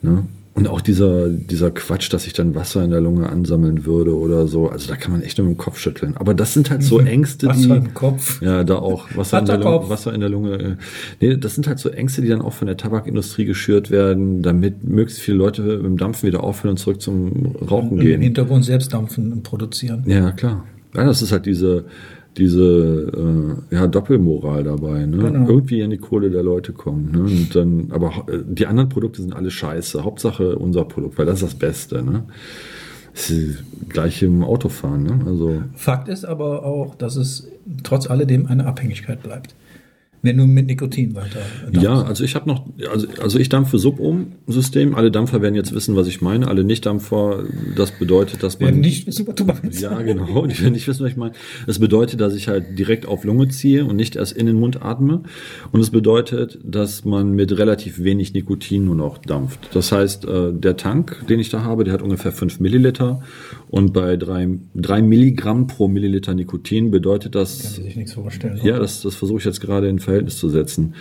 Ne? 0.02 0.23
Und 0.58 0.67
auch 0.67 0.82
dieser, 0.82 1.30
dieser 1.30 1.70
Quatsch, 1.70 2.12
dass 2.12 2.24
sich 2.24 2.34
dann 2.34 2.56
Wasser 2.56 2.84
in 2.84 2.89
der 2.89 3.00
Lunge 3.00 3.30
ansammeln 3.30 3.86
würde 3.86 4.17
oder 4.17 4.48
so. 4.48 4.70
Also 4.70 4.89
da 4.89 4.96
kann 4.96 5.12
man 5.12 5.22
echt 5.22 5.38
nur 5.38 5.46
mit 5.46 5.56
dem 5.56 5.60
Kopf 5.60 5.78
schütteln. 5.78 6.17
Aber 6.17 6.34
das 6.34 6.56
sind 6.56 6.72
halt 6.72 6.82
so 6.82 7.00
Ängste, 7.00 7.46
Wasser 7.46 7.80
die. 7.80 7.86
im 7.86 7.93
Kopf. 7.93 8.41
Ja, 8.41 8.63
da 8.63 8.78
auch. 8.78 9.06
Wasser, 9.15 9.38
in 9.38 9.46
der, 9.46 9.60
Lunge, 9.60 9.89
Wasser 9.89 10.15
in 10.15 10.20
der 10.20 10.30
Lunge. 10.30 10.54
Äh, 10.58 10.76
nee, 11.22 11.38
das 11.38 11.54
sind 11.54 11.67
halt 11.67 11.78
so 11.78 11.89
Ängste, 11.89 12.24
die 12.24 12.30
dann 12.30 12.41
auch 12.41 12.54
von 12.54 12.65
der 12.65 12.76
Tabakindustrie 12.76 13.46
geschürt 13.46 13.91
werden, 13.91 14.41
damit 14.41 14.84
möglichst 14.84 15.22
viele 15.22 15.38
Leute 15.38 15.62
mit 15.62 15.86
dem 15.86 15.98
Dampfen 15.98 16.26
wieder 16.26 16.43
aufhören 16.43 16.72
und 16.72 16.78
zurück 16.78 17.04
zum 17.04 17.56
Rauchen 17.70 17.91
und 17.91 18.00
gehen. 18.00 18.15
Im 18.15 18.22
Hintergrund 18.22 18.65
selbst 18.65 18.91
dampfen 18.91 19.32
und 19.32 19.43
produzieren. 19.43 20.06
Ja, 20.08 20.32
klar. 20.32 20.65
Ja, 20.96 21.06
das 21.06 21.22
ist 21.22 21.32
halt 21.32 21.46
diese, 21.46 21.86
diese 22.38 23.58
äh, 23.71 23.76
ja, 23.76 23.88
Doppelmoral 23.88 24.63
dabei. 24.63 25.06
Ne? 25.06 25.17
Genau. 25.17 25.50
Irgendwie 25.50 25.84
an 25.84 25.89
die 25.89 25.97
Kohle 25.97 26.30
der 26.30 26.43
Leute 26.43 26.73
kommen. 26.73 27.12
Ne? 27.12 27.19
Und 27.19 27.56
dann, 27.56 27.88
aber 27.91 28.26
äh, 28.32 28.39
die 28.45 28.67
anderen 28.67 28.89
Produkte 28.89 29.21
sind 29.21 29.36
alle 29.36 29.52
scheiße. 29.52 30.04
Hauptsache 30.04 30.56
unser 30.58 30.86
Produkt, 30.86 31.17
weil 31.17 31.26
das 31.26 31.41
ist 31.41 31.54
das 31.54 31.56
Beste. 31.56 32.04
Ne? 32.04 32.23
Das 33.13 33.30
ist 33.32 33.63
gleich 33.89 34.21
im 34.21 34.43
Autofahren. 34.43 35.04
Ne? 35.04 35.19
Also 35.26 35.63
Fakt 35.73 36.08
ist 36.08 36.26
aber 36.26 36.63
auch, 36.63 36.95
dass 36.95 37.15
es 37.15 37.47
trotz 37.84 38.08
alledem 38.10 38.45
eine 38.45 38.65
Abhängigkeit 38.65 39.23
bleibt. 39.23 39.56
Wenn 40.23 40.38
du 40.38 40.45
mit 40.45 40.65
Nikotin 40.67 41.13
weiter. 41.15 41.39
Dampfst. 41.63 41.84
Ja, 41.84 42.01
also 42.01 42.23
ich 42.23 42.36
habe 42.36 42.49
noch, 42.49 42.65
also, 42.91 43.08
also 43.21 43.38
ich 43.39 43.49
dampfe 43.49 43.77
Sub-Um-System. 43.77 44.95
Alle 44.95 45.12
Dampfer 45.12 45.41
werden 45.41 45.56
jetzt 45.56 45.73
wissen, 45.73 45.95
was 45.95 46.08
ich 46.08 46.21
meine. 46.21 46.47
Alle 46.47 46.63
Nicht-Dampfer, 46.63 47.43
das 47.75 47.91
bedeutet, 47.91 48.41
dass 48.41 48.60
man. 48.60 48.69
Werden 48.69 48.82
nicht 48.82 49.06
wissen, 49.06 49.27
was 49.27 49.36
du 49.36 49.45
meinst. 49.45 49.82
Ja, 49.82 50.01
genau. 50.01 50.45
Die 50.47 50.60
werden 50.60 50.73
nicht 50.73 50.88
wissen, 50.88 51.03
was 51.03 51.12
ich 51.12 51.17
meine. 51.17 51.34
Das 51.67 51.80
bedeutet, 51.80 52.19
dass 52.19 52.34
ich 52.36 52.47
halt 52.47 52.77
direkt 52.80 53.06
auf 53.06 53.23
Lunge 53.23 53.47
ziehe 53.49 53.86
und 53.86 53.95
nicht 53.95 54.15
erst 54.15 54.34
in 54.34 54.47
den 54.47 54.60
Mund 54.60 54.82
atme. 54.82 55.21
Und 55.71 55.80
es 55.80 55.91
bedeutet, 55.91 56.60
dass 56.63 57.06
man 57.06 57.34
mit 57.34 57.58
relativ 57.58 58.03
wenig 58.03 58.34
Nikotin 58.34 58.86
nur 58.86 58.95
noch 58.95 59.19
dampft. 59.19 59.69
Das 59.73 59.91
heißt, 59.91 60.25
äh, 60.25 60.51
der 60.53 60.77
Tank, 60.77 61.25
den 61.30 61.39
ich 61.39 61.49
da 61.49 61.63
habe, 61.63 61.84
der 61.84 61.93
hat 61.93 62.01
ungefähr 62.01 62.32
5 62.32 62.60
Milliliter. 62.60 63.21
Und 63.69 63.91
bei 63.91 64.15
3, 64.15 64.60
3 64.75 65.01
Milligramm 65.01 65.67
pro 65.67 65.88
Milliliter 65.88 66.34
Nikotin 66.34 66.89
bedeutet 66.89 67.36
das. 67.36 67.75
Kann 67.75 67.84
sich 67.84 67.95
nichts 67.95 68.13
vorstellen. 68.13 68.60
Ja, 68.63 68.80
das, 68.80 69.01
das 69.01 69.15
versuche 69.15 69.39
ich 69.39 69.45
jetzt 69.45 69.60
gerade 69.60 69.89
in 69.89 69.99
Verhältnis 69.99 70.38
zu 70.38 70.47
setzen, 70.49 70.95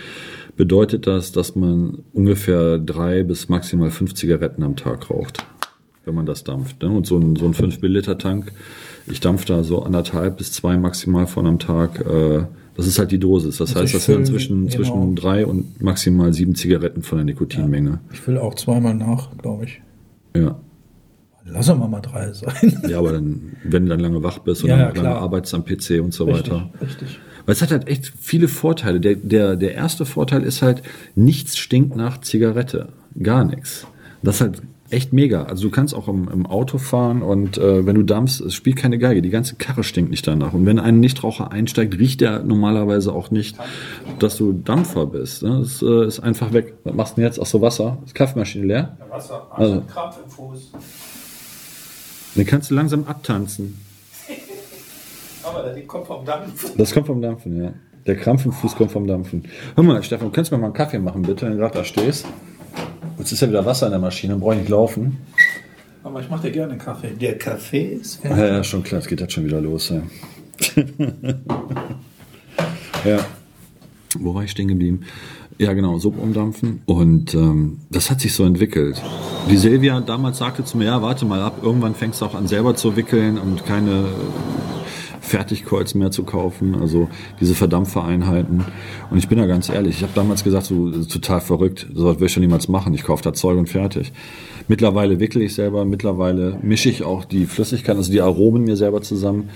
bedeutet 0.57 1.07
das, 1.07 1.31
dass 1.31 1.55
man 1.55 1.99
ungefähr 2.13 2.77
drei 2.77 3.23
bis 3.23 3.47
maximal 3.47 3.89
fünf 3.89 4.15
Zigaretten 4.15 4.63
am 4.63 4.75
Tag 4.75 5.09
raucht, 5.09 5.45
wenn 6.03 6.15
man 6.15 6.25
das 6.25 6.43
dampft. 6.43 6.81
Ne? 6.81 6.89
Und 6.89 7.07
so 7.07 7.17
ein, 7.17 7.37
so 7.37 7.45
ein 7.45 7.53
5 7.53 7.81
Milliliter 7.81 8.17
Tank, 8.17 8.51
ich 9.09 9.21
dampfe 9.21 9.45
da 9.45 9.63
so 9.63 9.83
anderthalb 9.83 10.37
bis 10.37 10.51
zwei 10.51 10.77
maximal 10.77 11.27
von 11.27 11.45
am 11.45 11.59
Tag. 11.59 12.01
Äh, 12.01 12.43
das 12.75 12.85
ist 12.85 12.99
halt 12.99 13.11
die 13.11 13.19
Dosis. 13.19 13.57
Das 13.57 13.69
also 13.69 13.81
heißt, 13.81 13.95
das 13.95 14.07
wären 14.09 14.25
zwischen, 14.25 14.67
genau. 14.67 14.75
zwischen 14.75 15.15
drei 15.15 15.45
und 15.45 15.81
maximal 15.81 16.33
sieben 16.33 16.53
Zigaretten 16.53 17.01
von 17.01 17.17
der 17.17 17.25
Nikotinmenge. 17.25 17.89
Ja, 17.89 17.99
ich 18.11 18.27
will 18.27 18.37
auch 18.37 18.55
zweimal 18.55 18.93
nach, 18.93 19.35
glaube 19.37 19.65
ich. 19.65 19.81
Ja. 20.35 20.59
Lass 21.49 21.67
doch 21.67 21.77
mal 21.77 22.01
drei 22.01 22.31
sein. 22.33 22.81
Ja, 22.87 22.99
aber 22.99 23.13
dann, 23.13 23.55
wenn 23.63 23.83
du 23.83 23.89
dann 23.89 23.99
lange 23.99 24.21
wach 24.23 24.39
bist 24.39 24.63
und 24.63 24.69
ja, 24.69 24.91
dann 24.91 24.95
lange 24.95 25.15
arbeitest 25.15 25.53
am 25.53 25.63
PC 25.63 26.01
und 26.01 26.13
so 26.13 26.25
richtig, 26.25 26.51
weiter. 26.53 26.69
Richtig. 26.81 27.19
Weil 27.45 27.53
es 27.53 27.61
hat 27.61 27.71
halt 27.71 27.87
echt 27.87 28.11
viele 28.19 28.47
Vorteile. 28.47 28.99
Der, 28.99 29.15
der, 29.15 29.55
der 29.55 29.73
erste 29.73 30.05
Vorteil 30.05 30.43
ist 30.43 30.61
halt, 30.61 30.83
nichts 31.15 31.57
stinkt 31.57 31.95
nach 31.95 32.19
Zigarette. 32.19 32.89
Gar 33.21 33.45
nichts. 33.45 33.87
Das 34.21 34.35
ist 34.35 34.41
halt 34.41 34.61
echt 34.89 35.13
mega. 35.13 35.43
Also 35.43 35.63
du 35.63 35.69
kannst 35.69 35.93
auch 35.93 36.07
im, 36.07 36.27
im 36.29 36.45
Auto 36.45 36.77
fahren 36.77 37.21
und 37.21 37.57
äh, 37.57 37.85
wenn 37.85 37.95
du 37.95 38.03
dampfst, 38.03 38.41
es 38.41 38.53
spielt 38.53 38.77
keine 38.77 38.97
Geige. 38.97 39.21
Die 39.21 39.29
ganze 39.29 39.55
Karre 39.55 39.83
stinkt 39.83 40.11
nicht 40.11 40.25
danach. 40.27 40.53
Und 40.53 40.65
wenn 40.65 40.79
ein 40.79 40.99
Nichtraucher 40.99 41.51
einsteigt, 41.51 41.97
riecht 41.97 42.21
er 42.21 42.43
normalerweise 42.43 43.13
auch 43.13 43.31
nicht, 43.31 43.57
dass 44.19 44.37
du 44.37 44.53
Dampfer 44.53 45.05
bist. 45.05 45.43
Ne? 45.43 45.59
Das 45.59 45.81
äh, 45.81 46.05
ist 46.05 46.19
einfach 46.19 46.53
weg. 46.53 46.73
Was 46.83 46.93
machst 46.93 47.13
du 47.13 47.15
denn 47.21 47.25
jetzt? 47.25 47.39
Ach 47.41 47.45
so, 47.45 47.61
Wasser. 47.61 47.97
Ist 48.05 48.15
Kaffeemaschine 48.15 48.65
leer? 48.65 48.97
Ja, 48.99 49.15
Wasser. 49.15 49.47
Also, 49.51 49.73
also 49.73 49.85
Krampf 49.87 50.17
im 50.23 50.29
Fuß. 50.29 50.71
Dann 52.37 52.45
kannst 52.45 52.69
du 52.69 52.75
langsam 52.75 53.03
abtanzen. 53.05 53.83
Aber 55.43 55.63
das 55.63 55.87
kommt 55.87 56.07
vom 56.07 56.23
Dampfen. 56.23 56.71
Das 56.77 56.93
kommt 56.93 57.07
vom 57.07 57.21
Dampfen, 57.21 57.63
ja. 57.63 57.73
Der 58.05 58.15
Krampf 58.15 58.45
im 58.45 58.51
Fuß 58.53 58.75
kommt 58.75 58.91
vom 58.91 59.07
Dampfen. 59.07 59.43
Hör 59.75 59.83
mal, 59.83 60.01
Stefan, 60.03 60.31
kannst 60.31 60.51
du 60.51 60.55
mir 60.55 60.61
mal 60.61 60.67
einen 60.67 60.75
Kaffee 60.75 60.99
machen, 60.99 61.23
bitte, 61.23 61.45
wenn 61.45 61.53
du 61.53 61.57
gerade 61.57 61.79
da 61.79 61.83
stehst? 61.83 62.25
Jetzt 63.17 63.31
ist 63.31 63.41
ja 63.41 63.49
wieder 63.49 63.65
Wasser 63.65 63.87
in 63.87 63.91
der 63.91 63.99
Maschine, 63.99 64.33
dann 64.33 64.39
brauche 64.39 64.53
ich 64.53 64.61
nicht 64.61 64.69
laufen. 64.69 65.17
Aber 66.03 66.21
ich 66.21 66.29
mache 66.29 66.43
dir 66.43 66.51
gerne 66.51 66.73
einen 66.73 66.81
Kaffee. 66.81 67.09
Der 67.19 67.37
Kaffee 67.37 67.93
ist 67.93 68.21
fertig. 68.21 68.37
Ja, 68.37 68.47
ja, 68.47 68.63
schon 68.63 68.83
klar, 68.83 69.01
es 69.01 69.07
geht 69.07 69.19
jetzt 69.19 69.33
schon 69.33 69.45
wieder 69.45 69.59
los. 69.59 69.89
Ja. 69.89 70.01
ja. 73.03 73.19
Wo 74.19 74.33
war 74.33 74.43
ich 74.43 74.51
stehen 74.51 74.67
geblieben? 74.67 75.01
Ja, 75.57 75.73
genau, 75.73 75.97
Sub 75.97 76.21
umdampfen. 76.21 76.81
Und 76.85 77.33
ähm, 77.33 77.79
das 77.89 78.11
hat 78.11 78.21
sich 78.21 78.33
so 78.33 78.43
entwickelt. 78.43 79.01
Die 79.49 79.57
Silvia 79.57 79.99
damals 80.01 80.37
sagte 80.37 80.63
zu 80.63 80.77
mir, 80.77 80.85
ja, 80.85 81.01
warte 81.01 81.25
mal 81.25 81.41
ab, 81.41 81.59
irgendwann 81.63 81.95
fängst 81.95 82.21
du 82.21 82.25
auch 82.25 82.35
an 82.35 82.47
selber 82.47 82.75
zu 82.75 82.95
wickeln 82.95 83.37
und 83.37 83.65
keine 83.65 84.05
Fertigkreuz 85.27 85.93
mehr 85.93 86.09
zu 86.09 86.23
kaufen, 86.23 86.75
also 86.75 87.09
diese 87.39 87.53
Verdampfereinheiten. 87.53 88.63
Und 89.09 89.17
ich 89.17 89.27
bin 89.27 89.37
da 89.37 89.45
ganz 89.45 89.67
ehrlich, 89.67 89.97
ich 89.97 90.03
habe 90.03 90.13
damals 90.15 90.43
gesagt, 90.43 90.67
so 90.67 90.89
total 91.03 91.41
verrückt, 91.41 91.87
so 91.93 92.19
will 92.19 92.27
ich 92.27 92.33
schon 92.33 92.41
niemals 92.41 92.67
machen, 92.69 92.93
ich 92.93 93.03
kaufe 93.03 93.23
da 93.23 93.33
Zeug 93.33 93.57
und 93.57 93.67
fertig. 93.67 94.13
Mittlerweile 94.69 95.19
wickle 95.19 95.43
ich 95.43 95.53
selber, 95.53 95.85
mittlerweile 95.85 96.57
mische 96.61 96.89
ich 96.89 97.03
auch 97.03 97.25
die 97.25 97.45
Flüssigkeiten, 97.45 97.97
also 97.97 98.11
die 98.11 98.21
Aromen 98.21 98.63
mir 98.63 98.77
selber 98.77 99.01
zusammen. 99.01 99.49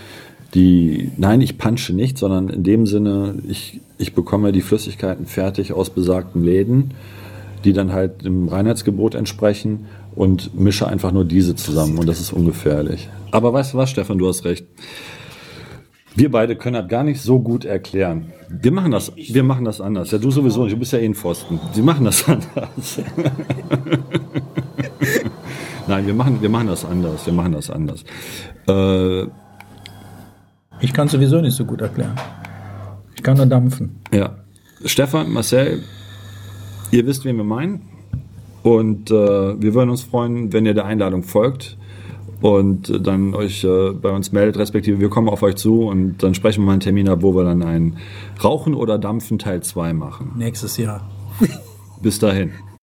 Die, 0.54 1.12
nein, 1.18 1.40
ich 1.42 1.58
punche 1.58 1.94
nicht, 1.94 2.18
sondern 2.18 2.50
in 2.50 2.64
dem 2.64 2.86
Sinne, 2.86 3.36
ich, 3.48 3.80
ich 3.98 4.14
bekomme 4.14 4.52
die 4.52 4.62
Flüssigkeiten 4.62 5.26
fertig 5.26 5.72
aus 5.72 5.90
besagten 5.90 6.44
Läden, 6.44 6.94
die 7.64 7.74
dann 7.74 7.94
halt 7.94 8.26
dem 8.26 8.50
Reinheitsgebot 8.50 9.16
entsprechen 9.16 9.86
und 10.16 10.60
mische 10.60 10.88
einfach 10.88 11.12
nur 11.12 11.24
diese 11.24 11.56
zusammen 11.56 11.98
und 11.98 12.08
das 12.08 12.20
ist 12.20 12.34
ungefährlich. 12.34 13.08
Aber 13.32 13.54
weißt 13.54 13.74
du 13.74 13.78
was, 13.78 13.90
Stefan, 13.90 14.18
du 14.18 14.28
hast 14.28 14.44
recht. 14.44 14.66
Wir 16.14 16.30
beide 16.30 16.58
können 16.58 16.74
das 16.74 16.90
gar 16.90 17.06
nicht 17.06 17.22
so 17.22 17.40
gut 17.40 17.64
erklären. 17.64 18.34
Wir 18.50 18.74
machen 18.74 18.92
das, 18.92 19.14
wir 19.16 19.44
machen 19.44 19.64
das 19.64 19.80
anders. 19.80 20.12
Ja, 20.12 20.18
du 20.18 20.30
sowieso 20.30 20.64
nicht, 20.64 20.74
du 20.74 20.80
bist 20.80 20.92
ja 20.92 21.00
eh 21.00 21.06
ein 21.06 21.16
Pfosten. 21.16 21.58
Sie 21.72 21.82
machen 21.82 22.04
das 22.04 22.28
anders. 22.28 23.00
Nein, 25.88 26.06
wir 26.08 26.14
machen, 26.14 26.42
wir 26.42 26.50
machen 26.50 26.68
das 26.68 26.84
anders. 26.84 27.26
Wir 27.26 27.34
machen 27.34 27.54
das 27.54 27.70
anders. 27.70 28.04
Äh, 28.68 29.28
ich 30.82 30.94
kann 30.94 31.08
sowieso 31.08 31.42
nicht 31.42 31.56
so 31.56 31.66
gut 31.66 31.82
erklären. 31.82 32.16
Ich 33.16 33.24
kann 33.24 33.38
nur 33.38 33.46
dampfen. 33.46 33.98
Ja. 34.12 34.36
Stefan, 34.84 35.32
Marcel, 35.32 35.84
ihr 36.92 37.06
wisst, 37.06 37.24
wen 37.24 37.38
wir 37.38 37.44
meinen. 37.44 37.82
Und 38.64 39.10
äh, 39.10 39.14
wir 39.14 39.74
würden 39.74 39.90
uns 39.90 40.04
freuen, 40.04 40.54
wenn 40.54 40.66
ihr 40.66 40.74
der 40.74 40.86
Einladung 40.86 41.24
folgt 41.24 41.78
und 42.42 43.06
dann 43.06 43.34
euch 43.34 43.64
äh, 43.64 43.92
bei 43.92 44.10
uns 44.10 44.32
meldet, 44.32 44.58
respektive 44.58 45.00
wir 45.00 45.10
kommen 45.10 45.30
auf 45.30 45.44
euch 45.44 45.56
zu 45.56 45.84
und 45.84 46.22
dann 46.24 46.34
sprechen 46.34 46.62
wir 46.62 46.68
mal 46.68 46.74
einen 46.74 46.82
Termin 46.82 47.10
ab, 47.10 47.20
wo 47.22 47.36
wir 47.36 47.44
dann 47.44 47.64
ein 47.64 47.98
Rauchen 48.44 48.74
oder 48.74 48.98
Dampfen 48.98 49.40
Teil 49.40 49.62
2 49.62 49.94
machen. 49.94 50.34
Nächstes 50.36 50.78
Jahr. 50.78 51.10
Bis 52.02 52.20
dahin. 52.20 52.52